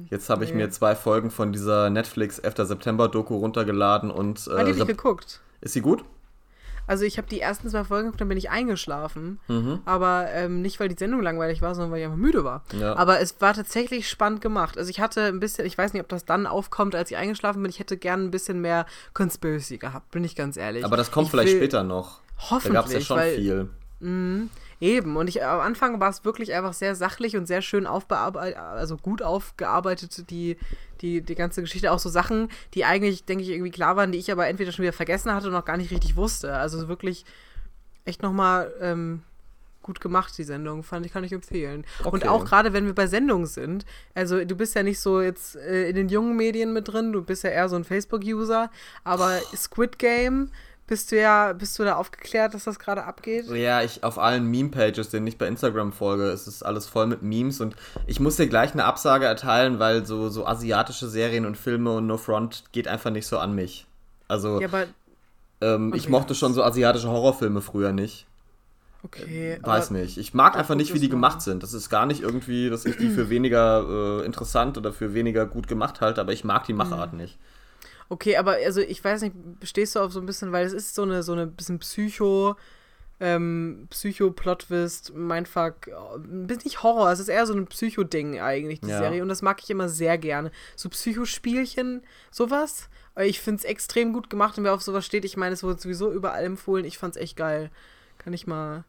[0.09, 0.57] Jetzt habe ich nee.
[0.57, 2.67] mir zwei Folgen von dieser Netflix 11.
[2.67, 4.47] September Doku runtergeladen und.
[4.47, 5.39] Äh, Hat die nicht geguckt?
[5.61, 6.03] Ist sie gut?
[6.87, 9.39] Also ich habe die ersten zwei Folgen geguckt, dann bin ich eingeschlafen.
[9.47, 9.79] Mhm.
[9.85, 12.63] Aber ähm, nicht, weil die Sendung langweilig war, sondern weil ich einfach müde war.
[12.77, 12.95] Ja.
[12.95, 14.77] Aber es war tatsächlich spannend gemacht.
[14.77, 17.61] Also ich hatte ein bisschen, ich weiß nicht, ob das dann aufkommt, als ich eingeschlafen
[17.61, 20.85] bin, ich hätte gern ein bisschen mehr Conspiracy gehabt, bin ich ganz ehrlich.
[20.85, 22.19] Aber das kommt ich vielleicht will, später noch.
[22.49, 22.73] Hoffentlich.
[22.73, 23.69] Da gab es ja schon weil, viel.
[23.99, 24.47] Mh,
[24.83, 28.57] Eben, und ich am Anfang war es wirklich einfach sehr sachlich und sehr schön aufbearbeitet,
[28.57, 30.57] also gut aufgearbeitet, die,
[31.03, 31.91] die, die ganze Geschichte.
[31.91, 34.83] Auch so Sachen, die eigentlich, denke ich, irgendwie klar waren, die ich aber entweder schon
[34.83, 36.55] wieder vergessen hatte und noch gar nicht richtig wusste.
[36.55, 37.25] Also wirklich
[38.05, 39.21] echt nochmal ähm,
[39.83, 40.81] gut gemacht, die Sendung.
[40.81, 41.85] Fand ich, kann ich empfehlen.
[41.99, 42.09] Okay.
[42.09, 43.85] Und auch gerade, wenn wir bei Sendungen sind.
[44.15, 47.21] Also, du bist ja nicht so jetzt äh, in den jungen Medien mit drin, du
[47.21, 48.71] bist ja eher so ein Facebook-User,
[49.03, 50.49] aber Squid Game
[50.87, 53.47] bist du ja, bist du da aufgeklärt, dass das gerade abgeht?
[53.47, 57.21] Ja, ich auf allen Meme-Pages, denen ich bei Instagram folge, ist es alles voll mit
[57.21, 57.75] Memes und
[58.05, 62.07] ich muss dir gleich eine Absage erteilen, weil so, so asiatische Serien und Filme und
[62.07, 63.87] No Front geht einfach nicht so an mich.
[64.27, 64.69] Also, ja,
[65.61, 68.27] ähm, ich mochte schon so asiatische Horrorfilme früher nicht.
[69.03, 69.59] Okay.
[69.61, 70.17] Weiß nicht.
[70.17, 71.61] Ich mag einfach nicht, wie die gemacht sind.
[71.61, 75.45] Das ist gar nicht irgendwie, dass ich die für weniger äh, interessant oder für weniger
[75.45, 77.19] gut gemacht halte, aber ich mag die Machart mhm.
[77.19, 77.37] nicht.
[78.09, 80.95] Okay, aber also ich weiß nicht, stehst du auf so ein bisschen, weil es ist
[80.95, 82.55] so eine, so eine bisschen Psycho,
[83.19, 85.87] ähm, Psycho-Plot-Twist, Mindfuck,
[86.27, 88.97] nicht Horror, es ist eher so ein Psycho-Ding eigentlich, die ja.
[88.97, 89.21] Serie.
[89.21, 90.51] Und das mag ich immer sehr gerne.
[90.75, 92.01] So Psychospielchen,
[92.31, 92.89] sowas.
[93.21, 95.79] Ich finde es extrem gut gemacht und wer auf sowas steht, ich meine, es wurde
[95.79, 96.83] sowieso überall empfohlen.
[96.83, 97.69] Ich fand es echt geil.
[98.17, 98.83] Kann ich mal.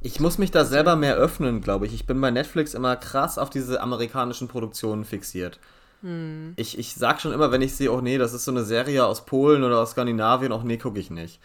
[0.00, 1.94] Ich muss mich da selber mehr öffnen, glaube ich.
[1.94, 5.58] Ich bin bei Netflix immer krass auf diese amerikanischen Produktionen fixiert.
[6.02, 6.52] Hm.
[6.56, 9.04] Ich, ich sag schon immer, wenn ich sehe, oh nee, das ist so eine Serie
[9.06, 11.40] aus Polen oder aus Skandinavien, auch nee, gucke ich nicht.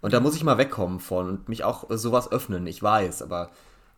[0.00, 3.50] Und da muss ich mal wegkommen von und mich auch sowas öffnen, ich weiß, aber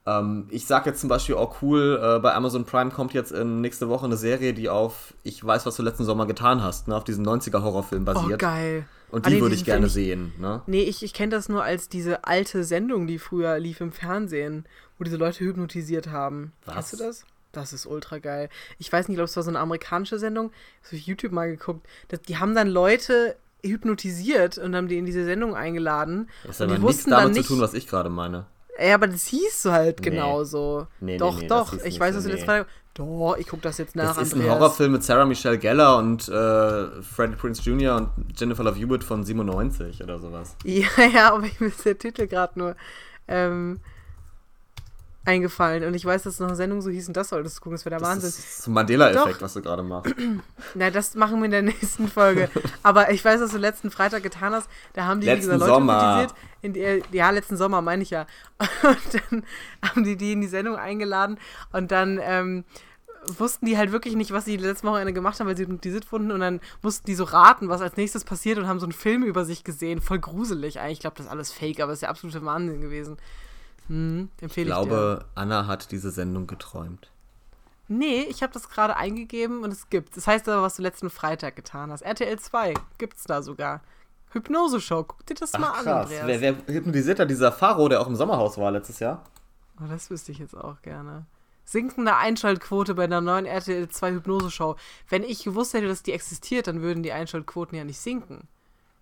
[0.06, 3.60] ähm, ich sag jetzt zum Beispiel, oh cool, äh, bei Amazon Prime kommt jetzt in
[3.60, 6.96] nächste Woche eine Serie, die auf Ich weiß, was du letzten Sommer getan hast, ne,
[6.96, 8.34] auf diesen 90er-Horrorfilm basiert.
[8.34, 8.86] Oh, geil.
[9.10, 10.32] Und die ah, nee, würde ich gerne ich, sehen.
[10.38, 10.62] Ne?
[10.66, 14.66] Nee, ich, ich kenne das nur als diese alte Sendung, die früher lief im Fernsehen,
[14.98, 16.52] wo diese Leute hypnotisiert haben.
[16.64, 16.74] Was?
[16.74, 17.24] Kennst du das?
[17.58, 18.48] Das ist ultra geil.
[18.78, 20.52] Ich weiß nicht, ich glaube, es war so eine amerikanische Sendung.
[20.80, 21.86] Das habe ich YouTube mal geguckt.
[22.08, 26.28] Das, die haben dann Leute hypnotisiert und haben die in diese Sendung eingeladen.
[26.46, 28.46] Das hat aber nichts damit nicht, zu tun, was ich gerade meine.
[28.80, 30.10] Ja, aber das hieß so halt nee.
[30.10, 30.86] genauso.
[31.00, 31.72] Nee, doch, nee, nee, doch.
[31.84, 32.62] Ich weiß, was du jetzt nee.
[32.94, 34.16] Doch, ich gucke das jetzt nach.
[34.16, 34.52] Das ist Andreas.
[34.52, 37.96] ein Horrorfilm mit Sarah Michelle Geller und äh, Freddie Prince Jr.
[37.96, 40.56] und Jennifer Love Hewitt von 97 oder sowas.
[40.64, 42.76] Ja, ja, aber ich will der Titel gerade nur.
[43.28, 43.80] Ähm,
[45.28, 45.84] eingefallen.
[45.84, 47.76] Und ich weiß, dass es noch eine Sendung so hieß und das solltest du gucken.
[47.76, 48.30] Das wäre der das Wahnsinn.
[48.30, 50.14] Das ist ein Mandela-Effekt, was du gerade machst.
[50.74, 52.50] Na, das machen wir in der nächsten Folge.
[52.82, 54.68] Aber ich weiß, dass du letzten Freitag getan hast.
[54.94, 56.26] Da haben die letzten Leute Sommer.
[56.62, 58.26] In die, ja, letzten Sommer meine ich ja.
[58.82, 59.44] Und dann
[59.82, 61.38] haben die die in die Sendung eingeladen
[61.72, 62.64] und dann ähm,
[63.36, 66.32] wussten die halt wirklich nicht, was sie letzte Wochenende gemacht haben, weil sie hypnotisiert wurden
[66.32, 69.22] und dann mussten die so raten, was als nächstes passiert und haben so einen Film
[69.22, 70.00] über sich gesehen.
[70.00, 70.94] Voll gruselig eigentlich.
[70.94, 73.18] Ich glaube, das ist alles fake, aber es ist der absolute Wahnsinn gewesen.
[73.88, 75.28] Hm, empfehle ich glaube, dir.
[75.34, 77.10] Anna hat diese Sendung geträumt.
[77.88, 80.16] Nee, ich habe das gerade eingegeben und es gibt.
[80.16, 82.02] Das heißt aber, was du letzten Freitag getan hast.
[82.02, 83.80] RTL 2 gibt's da sogar.
[84.30, 86.10] Hypnose-Show, guck dir das Ach, mal an, krass.
[86.10, 86.40] Andreas.
[86.40, 89.24] Wer, wer hypnotisiert da dieser Faro, der auch im Sommerhaus war letztes Jahr?
[89.80, 91.24] Oh, das wüsste ich jetzt auch gerne.
[91.64, 94.76] Sinkende Einschaltquote bei der neuen RTL 2 Hypnose-Show.
[95.08, 98.48] Wenn ich gewusst hätte, dass die existiert, dann würden die Einschaltquoten ja nicht sinken.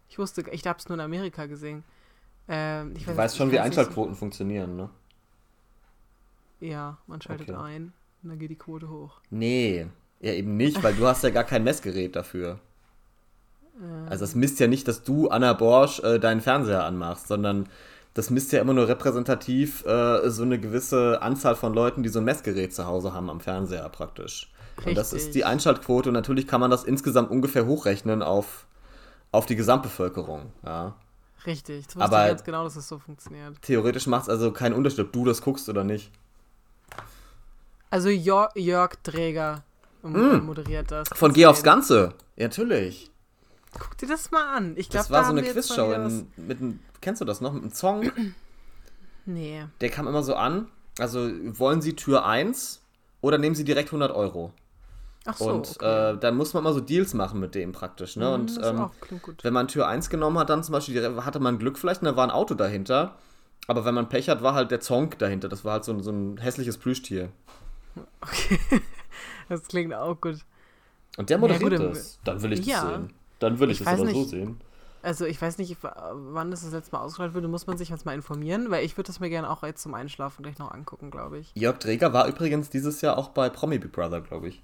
[0.08, 1.82] Ich wusste, ich habe es nur in Amerika gesehen.
[2.48, 4.90] Ähm, ich Du weiß, weißt schon, wie Einschaltquoten funktionieren, ne?
[6.60, 7.58] So, ja, man schaltet Okay.
[7.60, 7.92] ein
[8.22, 9.20] und dann geht die Quote hoch.
[9.30, 9.86] Nee,
[10.20, 12.60] ja eben nicht, weil du hast ja gar kein Messgerät dafür.
[14.08, 17.68] Also das misst ja nicht, dass du, Anna Borsch, äh, deinen Fernseher anmachst, sondern
[18.14, 22.20] das misst ja immer nur repräsentativ äh, so eine gewisse Anzahl von Leuten, die so
[22.20, 24.50] ein Messgerät zu Hause haben am Fernseher praktisch.
[24.86, 25.32] Und das ist Richtig.
[25.34, 28.66] die Einschaltquote und natürlich kann man das insgesamt ungefähr hochrechnen auf,
[29.30, 30.52] auf die Gesamtbevölkerung.
[30.64, 30.94] Ja.
[31.46, 33.60] Richtig, das wusste Aber- ich ganz genau, dass es so funktioniert.
[33.62, 36.10] Theoretisch macht es also keinen Unterschied, ob du das guckst oder nicht.
[37.90, 39.62] Also Jörg, Jörg Träger
[40.04, 41.10] ähm, moderiert das.
[41.10, 41.14] Mm.
[41.14, 42.14] Von Geh aufs Ganze.
[42.36, 43.10] Ja, natürlich.
[43.78, 44.74] Guck dir das mal an.
[44.76, 45.92] Ich glaube, Das war da so eine Quizshow.
[45.92, 47.52] In, mit einem, kennst du das noch?
[47.52, 48.10] Mit einem Song.
[49.24, 49.64] Nee.
[49.80, 50.68] Der kam immer so an.
[50.98, 51.28] Also
[51.58, 52.80] wollen Sie Tür 1
[53.20, 54.52] oder nehmen Sie direkt 100 Euro?
[55.26, 56.12] Ach so, und okay.
[56.14, 58.16] äh, dann muss man immer so Deals machen mit dem praktisch.
[58.16, 58.26] Ne?
[58.28, 58.90] Mhm, Und ähm,
[59.22, 59.42] gut.
[59.44, 62.16] wenn man Tür 1 genommen hat, dann zum Beispiel hatte man Glück vielleicht und da
[62.16, 63.16] war ein Auto dahinter.
[63.68, 65.48] Aber wenn man Pech hat, war halt der Zonk dahinter.
[65.48, 67.30] Das war halt so, ein- so ein hässliches Plüschtier.
[68.20, 68.58] Okay.
[69.48, 70.38] Das klingt auch gut.
[71.16, 72.18] Und der Ja, moderiert gut, dann- das.
[72.24, 72.82] Dann will ich Ja.
[72.82, 73.12] das sehen.
[73.38, 74.30] Dann will ich, Ich das aber so nicht.
[74.30, 74.60] sehen.
[75.02, 78.04] Also ich weiß nicht, wann das das letzte Mal ausgestrahlt wurde, muss man sich jetzt
[78.04, 81.12] mal informieren, weil ich würde das mir gerne auch jetzt zum Einschlafen gleich noch angucken,
[81.12, 81.52] glaube ich.
[81.54, 84.62] Jörg Dreger war übrigens dieses Jahr auch bei Promi Big Brother, glaube ich.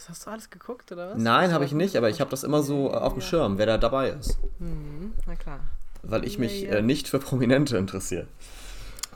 [0.00, 1.18] Das hast du alles geguckt, oder was?
[1.18, 3.26] Nein, habe ich nicht, aber ich habe das immer so äh, auf dem Ja.
[3.28, 4.38] Schirm, wer da dabei ist.
[4.58, 5.60] Mhm, na klar.
[6.02, 6.76] Weil ich mich Ja, ja.
[6.76, 8.26] äh, nicht für Prominente interessiere.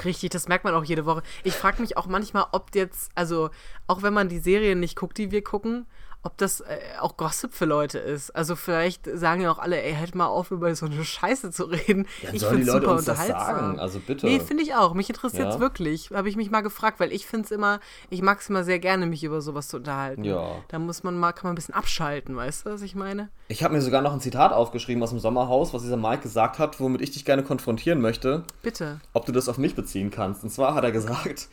[0.05, 1.23] Richtig, das merkt man auch jede Woche.
[1.43, 3.49] Ich frage mich auch manchmal, ob jetzt, also
[3.87, 5.87] auch wenn man die Serien nicht guckt, die wir gucken,
[6.25, 8.31] ob das äh, auch Gossip für Leute ist.
[8.31, 11.65] Also vielleicht sagen ja auch alle, ey, halt mal auf, über so eine Scheiße zu
[11.65, 12.07] reden.
[12.23, 13.57] Dann ich sollen die find's Leute super uns das unterhaltsam.
[13.57, 13.79] sagen.
[13.79, 14.27] Also bitte.
[14.27, 14.95] Nee, finde ich auch.
[14.95, 15.61] Mich interessiert es Ja?
[15.61, 16.11] wirklich.
[16.13, 17.79] Habe ich mich mal gefragt, weil ich finde es immer,
[18.11, 20.25] ich mag es immer sehr gerne, mich über sowas zu unterhalten.
[20.25, 20.57] Ja.
[20.69, 23.29] Da muss man mal, kann man ein bisschen abschalten, weißt du, was ich meine?
[23.49, 26.59] Ich habe mir sogar noch ein Zitat aufgeschrieben aus dem Sommerhaus, was dieser Mike gesagt
[26.59, 29.01] hat, womit ich dich gerne konfrontieren möchte, Bitte.
[29.13, 30.43] ob du das auf mich beziehen kannst.
[30.43, 31.49] Und zwar hat er gesagt,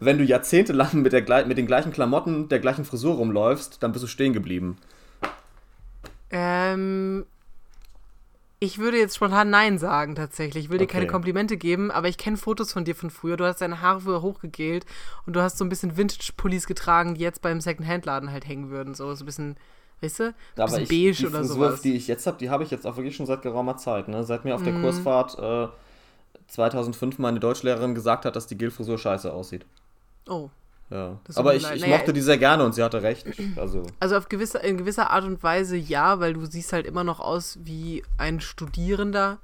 [0.00, 4.02] wenn du jahrzehntelang mit, der, mit den gleichen Klamotten, der gleichen Frisur rumläufst, dann bist
[4.02, 4.78] du stehen geblieben.
[6.30, 7.26] Ähm,
[8.58, 10.64] ich würde jetzt spontan Nein sagen, tatsächlich.
[10.64, 11.06] Ich will dir keine.
[11.06, 13.36] Komplimente geben, aber ich kenne Fotos von dir von früher.
[13.36, 14.86] Du hast deine Haare früher hochgegelt
[15.26, 18.94] und du hast so ein bisschen Vintage-Pullis getragen, die jetzt beim Second-Hand-Laden halt hängen würden.
[18.94, 19.56] So, so ein bisschen,
[20.00, 20.24] weißt du?
[20.24, 21.82] Ein Aber bisschen ich, beige die oder Frisur, sowas.
[21.82, 24.08] die ich jetzt habe, die habe ich jetzt auch wirklich schon seit geraumer Zeit.
[24.08, 24.24] Ne?
[24.24, 24.82] Seit mir auf der Mhm.
[24.82, 25.68] Kursfahrt äh,
[26.48, 29.66] 2005 meine Deutschlehrerin gesagt hat, dass die Gel-Frisur scheiße aussieht.
[30.28, 30.48] Oh.
[30.90, 31.18] Ja.
[31.34, 33.26] Aber ich, ich Naja, mochte die sehr gerne und sie hatte recht.
[33.56, 37.04] Also, Also auf gewisse, in gewisser Art und Weise ja, weil du siehst halt immer
[37.04, 39.38] noch aus wie ein Studierender,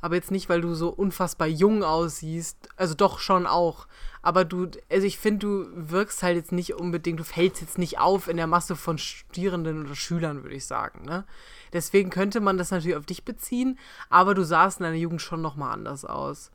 [0.00, 2.56] aber jetzt nicht, weil du so unfassbar jung aussiehst.
[2.76, 3.86] Also doch schon auch.
[4.20, 7.98] Aber du, also ich finde, du wirkst halt jetzt nicht unbedingt, du fällst jetzt nicht
[7.98, 11.04] auf in der Masse von Studierenden oder Schülern, würde ich sagen.
[11.04, 11.24] Ne?
[11.72, 13.78] Deswegen könnte man das natürlich auf dich beziehen,
[14.10, 16.50] aber du sahst in deiner Jugend schon nochmal anders aus.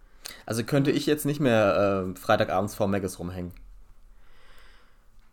[0.45, 3.53] also könnte ich jetzt nicht mehr äh, Freitagabends vor Maggis rumhängen.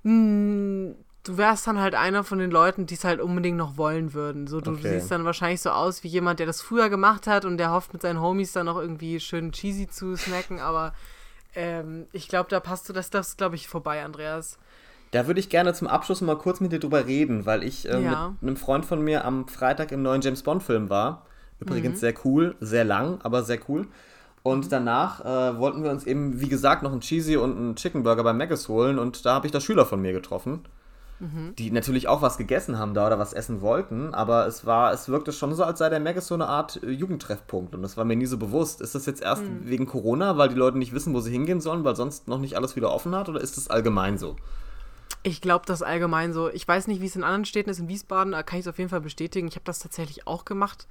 [0.05, 4.47] Du wärst dann halt einer von den Leuten, die es halt unbedingt noch wollen würden.
[4.47, 4.99] So, du Okay.
[4.99, 7.95] siehst dann wahrscheinlich so aus wie jemand, der das früher gemacht hat und der hofft
[7.95, 10.93] mit seinen Homies dann noch irgendwie schön cheesy zu snacken, aber
[11.55, 14.59] ähm, ich glaube, da passt du, das, das glaube ich, vorbei, Andreas.
[15.13, 17.99] Da würde ich gerne zum Abschluss mal kurz mit dir drüber reden, weil ich äh,
[18.01, 18.29] Ja.
[18.33, 21.27] mit einem Freund von mir am Freitag im neuen James Bond-Film war.
[21.61, 21.67] Mhm.
[21.67, 23.87] Übrigens sehr cool, sehr lang, aber sehr cool.
[24.47, 28.03] Und danach äh, wollten wir uns eben, wie gesagt, noch einen Cheesy und einen Chicken
[28.03, 30.61] Burger bei Maggis holen und da habe ich da Schüler von mir getroffen,
[31.21, 31.55] Mhm.
[31.57, 35.09] die natürlich auch was gegessen haben da oder was essen wollten, aber es war, es
[35.09, 38.05] wirkte schon so, als sei der Maggis so eine Art äh, Jugendtreffpunkt und das war
[38.05, 38.83] mir nie so bewusst.
[38.83, 39.61] Ist das jetzt erst Mhm.
[39.65, 42.57] wegen Corona, weil die Leute nicht wissen, wo sie hingehen sollen, weil sonst noch nicht
[42.57, 44.37] alles wieder offen hat oder ist das allgemein so?
[45.23, 46.51] Ich glaube, das allgemein so.
[46.51, 47.79] Ich weiß nicht, wie es in anderen Städten ist.
[47.79, 49.49] In Wiesbaden da kann ich es auf jeden Fall bestätigen.
[49.49, 50.87] Ich habe das tatsächlich auch gemacht.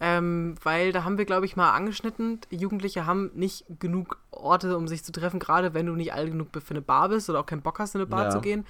[0.00, 4.88] Ähm, weil da haben wir, glaube ich, mal angeschnitten, Jugendliche haben nicht genug Orte, um
[4.88, 7.46] sich zu treffen, gerade wenn du nicht alt genug für eine Bar bist oder auch
[7.46, 8.30] keinen Bock hast, in eine Bar Ja.
[8.30, 8.66] zu gehen.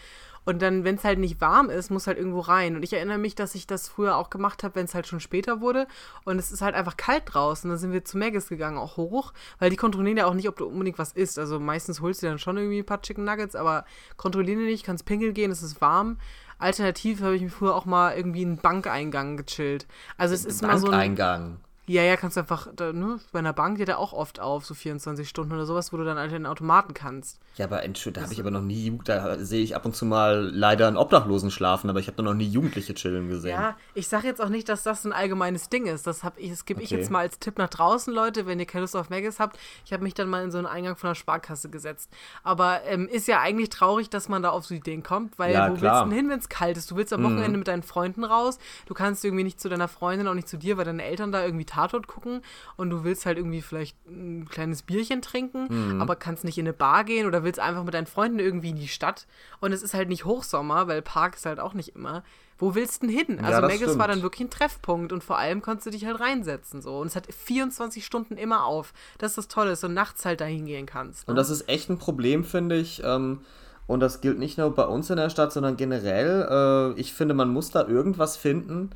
[0.47, 2.77] Und dann, wenn es halt nicht warm ist, muss halt irgendwo rein.
[2.77, 5.21] Und ich erinnere mich, dass ich das früher auch gemacht habe, wenn es halt schon
[5.21, 5.87] später wurde.
[6.27, 7.71] Und es ist halt einfach kalt draußen.
[7.71, 10.57] Dann sind wir zu Maggis gegangen, auch hoch, weil die kontrollieren ja auch nicht, ob
[10.57, 11.39] du unbedingt was isst.
[11.39, 13.87] Also meistens holst du dann schon irgendwie ein paar Chicken Nuggets, aber
[14.19, 16.19] kontrollieren die nicht, kannst pinkeln gehen, es ist warm.
[16.65, 19.87] Alternativ habe ich mir früher auch mal irgendwie einen Bankeingang gechillt.
[20.17, 20.93] Also es ist mal so ein.
[20.93, 21.59] Bankeingang.
[21.87, 24.65] Ja, ja, kannst du einfach, da, ne, bei einer Bank geht er auch oft auf,
[24.65, 27.39] so 24 Stunden oder sowas, wo du dann halt in den Automaten kannst.
[27.57, 30.07] Ja, aber Entschuldigung, da habe ich aber noch nie, da sehe ich ab und zu
[30.07, 33.51] mal leider einen Obdachlosen schlafen, aber ich habe noch nie Jugendliche chillen gesehen.
[33.51, 36.07] Ja, ich sage jetzt auch nicht, dass das ein allgemeines Ding ist.
[36.07, 37.01] Das, hab ich, das gebe ich Okay.
[37.01, 39.59] jetzt mal als Tipp nach draußen, Leute, wenn ihr keine Lust auf Maggis habt.
[39.85, 42.11] Ich habe mich dann mal in so einen Eingang von der Sparkasse gesetzt.
[42.43, 45.71] Aber ähm, ist ja eigentlich traurig, dass man da auf so Ideen kommt, weil Ja,
[45.71, 46.07] wo klar.
[46.07, 46.11] Mhm.
[46.11, 46.91] willst du denn hin, wenn es kalt ist?
[46.91, 48.59] Du willst am Wochenende mit deinen Freunden raus.
[48.87, 51.45] Du kannst irgendwie nicht zu deiner Freundin, auch nicht zu dir, weil deine Eltern da
[51.45, 52.41] irgendwie Tatort gucken
[52.77, 56.01] und du willst halt irgendwie vielleicht ein kleines Bierchen trinken, Mhm.
[56.01, 58.77] aber kannst nicht in eine Bar gehen oder willst einfach mit deinen Freunden irgendwie in
[58.77, 59.27] die Stadt.
[59.61, 62.23] Und es ist halt nicht Hochsommer, weil Park ist halt auch nicht immer.
[62.57, 63.41] Wo willst du denn hin?
[63.45, 66.21] Also das Maggis war dann wirklich ein Treffpunkt und vor allem konntest du dich halt
[66.21, 68.93] reinsetzen so und es hat 24 Stunden immer auf.
[69.19, 71.27] Das ist das Tolle, dass du nachts halt dahin gehen kannst.
[71.29, 71.39] Und Ne?
[71.41, 73.03] das ist echt ein Problem, finde ich.
[73.05, 73.41] Ähm,
[73.87, 76.95] und das gilt nicht nur bei uns in der Stadt, sondern generell.
[76.97, 78.91] Äh, ich finde, man muss da irgendwas finden,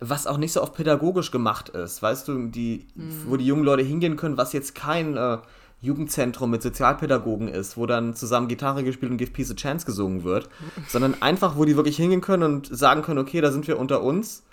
[0.00, 2.02] was auch nicht so oft pädagogisch gemacht ist.
[2.02, 2.86] Weißt du, die,
[3.26, 5.38] wo die jungen Leute hingehen können, was jetzt kein äh,
[5.80, 10.24] Jugendzentrum mit Sozialpädagogen ist, wo dann zusammen Gitarre gespielt und Give Peace a Chance gesungen
[10.24, 10.48] wird,
[10.88, 14.02] sondern einfach, wo die wirklich hingehen können und sagen können, okay, da sind wir unter
[14.02, 14.44] uns.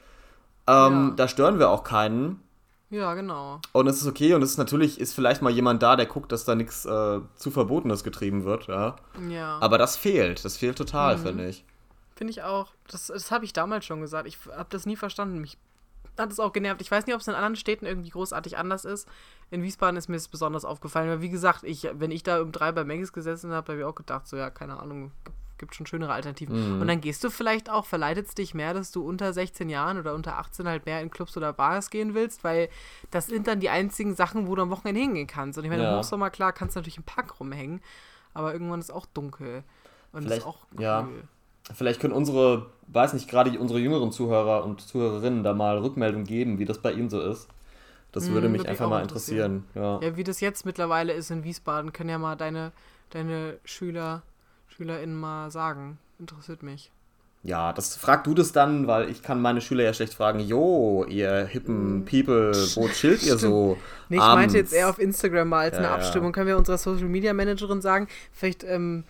[0.67, 1.13] Ähm, Ja.
[1.15, 2.39] Da stören wir auch keinen.
[2.89, 3.59] ja, genau.
[3.71, 6.31] Und es ist okay und es ist natürlich, ist vielleicht mal jemand da, der guckt,
[6.31, 8.95] dass da nichts äh, zu Verbotenes getrieben wird, ja.
[9.29, 9.57] Ja.
[9.59, 10.85] Aber das fehlt, das fehlt Mhm.
[10.85, 11.65] total, finde ich.
[12.15, 12.67] Finde ich auch.
[12.87, 14.27] Das, das habe ich damals schon gesagt.
[14.27, 15.39] Ich habe das nie verstanden.
[15.39, 15.57] Mich
[16.17, 16.79] hat es auch genervt.
[16.81, 19.07] Ich weiß nicht, ob es in anderen Städten irgendwie großartig anders ist.
[19.51, 21.09] In Wiesbaden ist mir es besonders aufgefallen.
[21.09, 23.85] Weil, wie gesagt, ich, wenn ich da um drei bei Maggis gesessen habe, habe ich
[23.85, 25.11] auch gedacht, so, ja, keine Ahnung,
[25.57, 26.81] gibt schon schönere Alternativen.
[26.81, 29.97] Und dann gehst du vielleicht auch, verleitet es dich mehr, dass du unter 16 Jahren
[29.97, 32.69] oder unter 18 halt mehr in Clubs oder Bars gehen willst, weil
[33.11, 35.57] das sind dann die einzigen Sachen, wo du am Wochenende hingehen kannst.
[35.57, 35.97] Und ich meine, im Ja.
[35.97, 37.81] Hochsommer, klar, kannst du natürlich im Park rumhängen,
[38.33, 39.63] aber irgendwann ist auch dunkel.
[40.13, 41.07] Und das ist Vielleicht- auch ja.
[41.73, 46.59] Vielleicht können unsere, weiß nicht, gerade unsere jüngeren Zuhörer und Zuhörerinnen da mal Rückmeldung geben,
[46.59, 47.47] wie das bei ihnen so ist.
[48.11, 49.65] Das würde mich würde mich einfach mal interessieren.
[49.73, 49.99] Ja.
[50.01, 52.71] Ja, wie das jetzt mittlerweile ist in Wiesbaden, können ja mal deine,
[53.09, 54.21] deine Schüler,
[54.67, 55.97] SchülerInnen mal sagen.
[56.19, 56.91] Interessiert mich.
[57.43, 61.03] ja, das frag du das dann, weil ich kann meine Schüler ja schlecht fragen, jo,
[61.09, 63.77] ihr hippen People, wo chillt ihr so?
[64.09, 64.35] Nee, ich abends?
[64.35, 65.95] meinte jetzt eher auf Instagram mal als Ja, eine ja.
[65.95, 66.31] Abstimmung.
[66.31, 68.07] Können wir unserer Social Media Managerin sagen?
[68.31, 69.03] Vielleicht, ähm,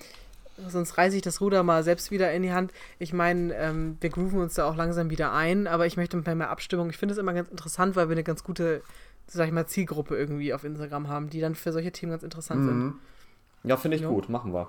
[0.68, 2.72] sonst reiße ich das Ruder mal selbst wieder in die Hand.
[3.00, 6.36] Ich meine, ähm, wir grooven uns da auch langsam wieder ein, aber ich möchte bei
[6.36, 6.90] mehr Abstimmung.
[6.90, 8.82] Ich finde es immer ganz interessant, weil wir eine ganz gute,
[9.28, 12.64] sag ich mal, Zielgruppe irgendwie auf Instagram haben, die dann für solche Themen ganz interessant
[12.66, 12.78] sind.
[12.78, 13.00] Mhm.
[13.64, 14.10] Ja, finde ich Jo.
[14.14, 14.68] gut, machen wir.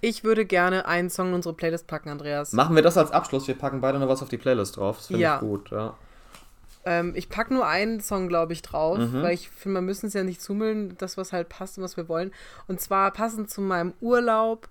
[0.00, 2.52] Ich würde gerne einen Song in unsere Playlist packen, Andreas.
[2.52, 4.98] Machen wir das als Abschluss, wir packen beide noch was auf die Playlist drauf.
[4.98, 5.34] Das finde Ja.
[5.36, 5.94] ich gut, ja.
[6.84, 9.22] Ähm, ich packe nur einen Song, glaube ich, drauf, Mhm.
[9.22, 11.96] weil ich finde, wir müssen es ja nicht zumüllen, das, was halt passt und was
[11.96, 12.30] wir wollen.
[12.68, 14.68] Und zwar passend zu meinem Urlaub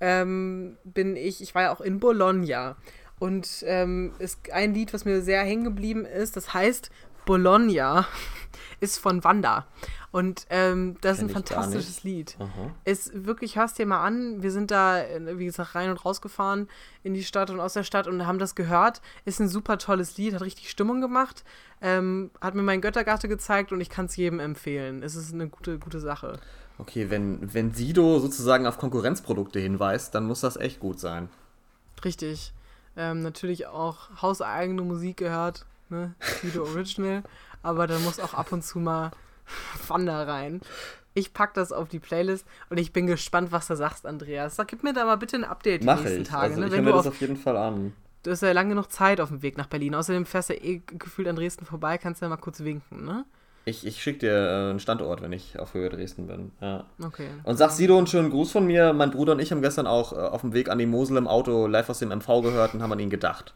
[0.00, 2.76] ähm, bin ich, ich war ja auch in Bologna.
[3.18, 6.90] Und ähm, ist ein Lied, was mir sehr hängen geblieben ist, das heißt
[7.26, 8.06] Bologna,
[8.80, 9.66] ist von Wanda.
[10.10, 12.02] Und ähm, das ist ein fantastisches.
[12.02, 12.36] Lied.
[12.38, 12.70] Aha.
[12.84, 14.42] Ist wirklich, hörst dir mal an.
[14.42, 16.68] Wir sind da, wie gesagt, rein und rausgefahren
[17.02, 19.02] in die Stadt und aus der Stadt und haben das gehört.
[19.26, 21.44] Ist ein super tolles Lied, hat richtig Stimmung gemacht.
[21.82, 25.02] Ähm, hat mir mein Göttergatte gezeigt und ich kann es jedem empfehlen.
[25.02, 26.40] Es ist eine gute, gute Sache.
[26.78, 31.28] Okay, wenn, wenn Sido sozusagen auf Konkurrenzprodukte hinweist, dann muss das echt gut sein.
[32.04, 32.52] Richtig.
[32.96, 36.14] Ähm, natürlich auch hauseigene Musik gehört, ne?
[36.42, 37.22] Video Original.
[37.62, 39.10] Aber da muss auch ab und zu mal
[39.88, 40.60] Wanda rein.
[41.14, 44.54] Ich pack das auf die Playlist und ich bin gespannt, was du sagst, Andreas.
[44.54, 46.28] Sag, gib mir da mal bitte ein Update die Mache nächsten ich.
[46.28, 46.54] Tage.
[46.54, 46.66] also ne?
[46.66, 47.92] ich höre du mir das auf jeden Fall an.
[48.22, 49.94] Du hast ja lange noch Zeit auf dem Weg nach Berlin.
[49.94, 53.24] Außerdem fährst du ja eh gefühlt an Dresden vorbei, kannst ja mal kurz winken, ne?
[53.68, 56.52] Ich, ich schicke dir äh, einen Standort, wenn ich auf Höhe Dresden bin.
[56.60, 56.86] Ja.
[57.02, 57.28] Okay.
[57.44, 58.92] Und sag Sido einen schönen Gruß von mir.
[58.92, 61.28] Mein Bruder und ich haben gestern auch äh, auf dem Weg an die Mosel im
[61.28, 63.54] Auto live aus dem MV gehört und haben an ihn gedacht.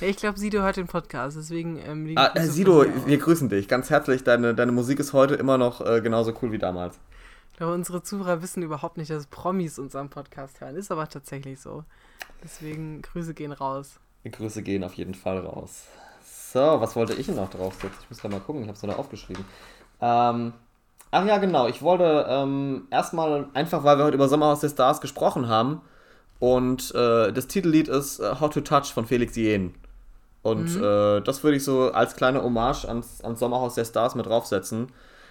[0.00, 3.68] Ja, ich glaube, Sido hört den Podcast, deswegen ähm, Ah, äh, Sido, wir grüßen dich
[3.68, 4.24] ganz herzlich.
[4.24, 6.98] Deine, deine Musik ist heute immer noch äh, genauso cool wie damals.
[7.52, 10.74] Ich glaube, unsere Zuhörer wissen überhaupt nicht, dass Promis unseren Podcast hören.
[10.74, 11.84] Ist aber tatsächlich so.
[12.42, 14.00] Deswegen Grüße gehen raus.
[14.24, 15.84] Grüße gehen auf jeden Fall raus.
[16.52, 17.98] So, was wollte ich denn noch draufsetzen?
[18.02, 19.44] Ich muss da mal gucken, ich habe es noch aufgeschrieben.
[20.00, 20.52] Ähm,
[21.10, 21.66] ach ja, genau.
[21.68, 25.80] Ich wollte ähm, erstmal, einfach weil wir heute über Sommerhaus der Stars gesprochen haben,
[26.42, 29.74] und äh, das Titellied ist äh, How to Touch von Felix Jen.
[30.42, 34.26] Und äh, das würde ich so als kleine Hommage ans, ans Sommerhaus der Stars mit
[34.26, 34.88] draufsetzen.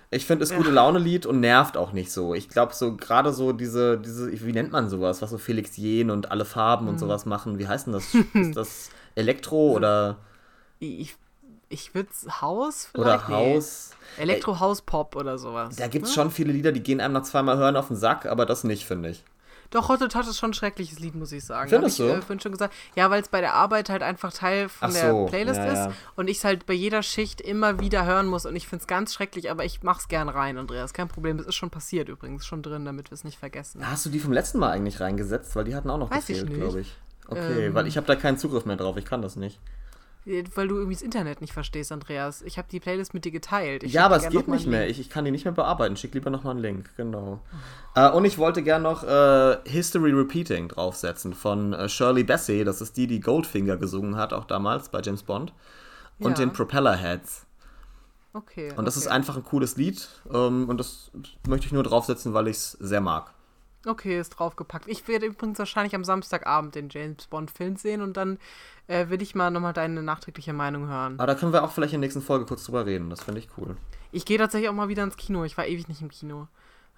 [0.10, 2.34] Ich finde es gute Laune-Lied und nervt auch nicht so.
[2.34, 6.12] Ich glaube, so gerade so diese, diese, wie nennt man sowas, was so Felix Jen
[6.12, 7.60] und alle Farben und sowas machen.
[7.60, 8.16] Wie heißt denn das?
[8.34, 10.18] ist das Elektro oder,
[10.82, 11.16] Ich,
[11.70, 12.10] ich würde
[12.42, 13.30] Haus oder vielleicht?
[13.30, 13.56] Nee.
[13.56, 13.92] Haus?
[14.18, 15.76] Elektro House Pop oder sowas.
[15.76, 16.16] Da gibt es ne?
[16.16, 18.86] schon viele Lieder, die gehen einem nach zweimal hören auf den Sack, aber das nicht,
[18.86, 19.24] finde ich.
[19.70, 21.70] Doch, Hot Touch ist schon ein schreckliches Lied, muss ich sagen.
[21.70, 22.12] Findest ich, du?
[22.12, 22.74] äh, vorhin schon gesagt.
[22.96, 25.66] Ja, weil es bei der Arbeit halt einfach Teil von Ach der so, Playlist ja,
[25.66, 25.94] ist ja.
[26.18, 28.88] und ich es halt bei jeder Schicht immer wieder hören muss und ich finde es
[28.88, 30.92] ganz schrecklich, aber ich mach's gern rein, Andreas.
[30.92, 31.38] Kein Problem.
[31.38, 33.90] Das ist schon passiert übrigens, schon drin, damit wir es nicht vergessen.
[33.90, 35.56] Hast du die vom letzten Mal eigentlich reingesetzt?
[35.56, 36.98] Weil die hatten auch noch Weiß ich gefehlt, glaube ich.
[37.30, 37.74] Okay, Ähm.
[37.74, 38.98] weil ich habe da keinen Zugriff mehr drauf.
[38.98, 39.58] Ich kann das nicht.
[40.24, 42.44] Weil du irgendwie das Internet nicht verstehst, Andreas.
[42.44, 43.82] Ich habe die Playlist mit dir geteilt.
[43.82, 44.88] Ich ja, aber es geht nicht mehr.
[44.88, 45.98] Ich, ich kann die nicht mehr bearbeiten.
[45.98, 47.42] Schick lieber nochmal einen Link, genau.
[47.96, 52.64] Äh, und ich wollte gern noch äh, History Repeating draufsetzen von äh, Shirley Bassey.
[52.64, 55.54] Das ist die, die Goldfinger gesungen hat, auch damals bei James Bond.
[56.20, 56.46] Und Ja.
[56.46, 57.48] den Propellerheads.
[58.34, 58.72] Okay.
[58.76, 59.06] Und das okay.
[59.06, 60.08] ist einfach ein cooles Lied.
[60.32, 61.10] Ähm, und das
[61.48, 63.34] möchte ich nur draufsetzen, weil ich es sehr mag.
[63.86, 64.88] Okay, ist draufgepackt.
[64.88, 68.38] Ich werde übrigens wahrscheinlich am Samstagabend den James Bond-Film sehen und dann
[68.88, 71.16] äh, will ich mal nochmal deine nachträgliche Meinung hören.
[71.20, 73.10] Aber da können wir auch vielleicht in der nächsten Folge kurz drüber reden.
[73.10, 73.76] Das finde ich cool.
[74.12, 75.44] Ich gehe tatsächlich auch mal wieder ins Kino.
[75.46, 76.48] Ich war ewig nicht im Kino.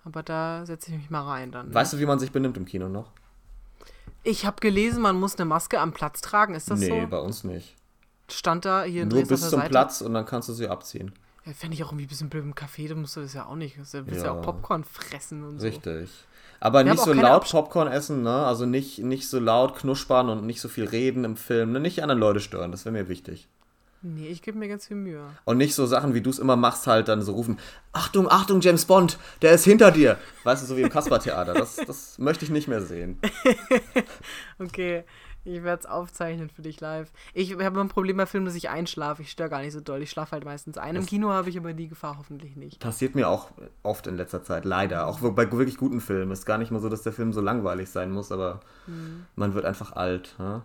[0.03, 1.69] Aber da setze ich mich mal rein dann.
[1.69, 1.73] ne?
[1.73, 3.11] Weißt du, wie man sich benimmt im Kino noch?
[4.23, 6.55] Ich habe gelesen, man muss eine Maske am Platz tragen.
[6.55, 7.07] Ist das nee, so?
[7.07, 7.75] bei uns nicht.
[8.29, 9.69] Stand da hier in Nur bis zum Seite?
[9.69, 11.13] Platz und dann kannst du sie abziehen.
[11.45, 13.45] Ja, Fände ich auch irgendwie ein bisschen blöd im Café, da musst du das ja
[13.45, 13.77] auch nicht.
[13.77, 14.31] Du willst ja, Ja.
[14.31, 15.65] auch Popcorn fressen und so.
[15.65, 16.09] Richtig.
[16.65, 18.45] Aber Wir nicht so laut Abs- Popcorn essen, ne?
[18.45, 21.73] Also nicht, nicht so laut knuspern und nicht so viel reden im Film.
[21.73, 21.81] Ne?
[21.81, 23.49] Nicht die anderen Leute stören, das wäre mir wichtig.
[24.01, 25.23] Nee, ich gebe mir ganz viel Mühe.
[25.43, 27.59] Und nicht so Sachen, wie du es immer machst, halt dann so rufen,
[27.91, 30.17] Achtung, Achtung, James Bond, der ist hinter dir.
[30.45, 31.53] Weißt du, so wie im Kasper-Theater.
[31.53, 33.19] Das, das möchte ich nicht mehr sehen.
[34.59, 35.03] Okay,
[35.45, 37.11] ich werde es aufzeichnen für dich live.
[37.33, 39.21] Ich habe immer ein Problem bei Filmen, dass ich einschlafe.
[39.21, 40.01] Ich störe gar nicht so doll.
[40.01, 40.95] Ich schlafe halt meistens ein.
[40.95, 42.79] Im Das- Kino habe ich aber die Gefahr hoffentlich nicht.
[42.79, 43.51] Passiert mir auch
[43.83, 45.07] oft in letzter Zeit, leider.
[45.07, 46.31] Auch bei wirklich guten Filmen.
[46.31, 49.25] Ist gar nicht mal so, dass der Film so langweilig sein muss, aber Hm.
[49.35, 50.35] man wird einfach alt.
[50.39, 50.61] Ne?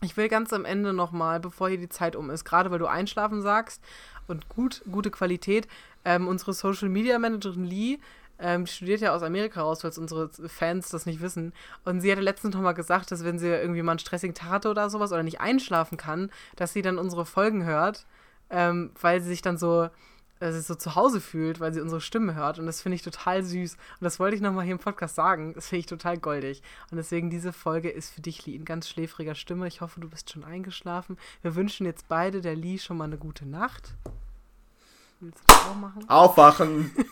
[0.00, 2.86] Ich will ganz am Ende nochmal, bevor hier die Zeit um ist, gerade weil du
[2.86, 3.82] einschlafen sagst
[4.26, 5.66] und gut, gute Qualität,
[6.04, 7.98] ähm, unsere Social Media Managerin Lee,
[8.38, 11.52] ähm, die studiert ja aus Amerika raus, falls unsere Fans das nicht wissen.
[11.84, 14.50] Und sie hatte letztens noch mal gesagt, dass wenn sie irgendwie mal einen stressigen Tag
[14.50, 18.06] hatte oder sowas oder nicht einschlafen kann, dass sie dann unsere Folgen hört,
[18.50, 19.88] ähm, weil sie sich dann so,
[20.40, 22.58] äh, sich so zu Hause fühlt, weil sie unsere Stimme hört.
[22.58, 23.74] Und das finde ich total süß.
[23.74, 25.54] Und das wollte ich noch mal hier im Podcast sagen.
[25.54, 26.62] Das finde ich total goldig.
[26.90, 29.68] Und deswegen diese Folge ist für dich, Lee, in ganz schläfriger Stimme.
[29.68, 31.18] Ich hoffe, du bist schon eingeschlafen.
[31.42, 33.94] Wir wünschen jetzt beide der Lee schon mal eine gute Nacht.
[35.20, 36.08] Willst du das auch machen?
[36.08, 36.90] Aufwachen!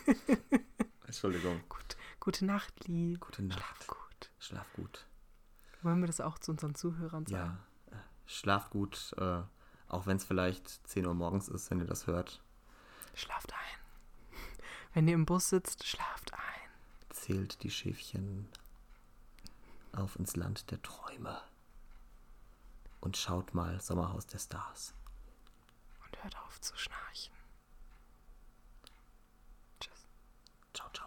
[1.12, 1.60] Entschuldigung.
[1.68, 3.18] Gut, gute Nacht, Lee.
[3.20, 3.60] Gute Nacht.
[3.60, 4.30] Schlaf gut.
[4.38, 5.06] Schlaf gut.
[5.82, 7.58] Wollen wir das auch zu unseren Zuhörern sagen?
[7.90, 9.42] Ja, äh, schlaf gut, äh,
[9.88, 12.42] auch wenn es vielleicht 10 Uhr morgens ist, wenn ihr das hört.
[13.12, 14.38] Schlaft ein.
[14.94, 16.70] Wenn ihr im Bus sitzt, schlaft ein.
[17.10, 18.48] Zählt die Schäfchen
[19.92, 21.42] auf ins Land der Träume.
[23.00, 24.94] Und schaut mal Sommerhaus der Stars.
[26.06, 27.34] Und hört auf zu schnarchen.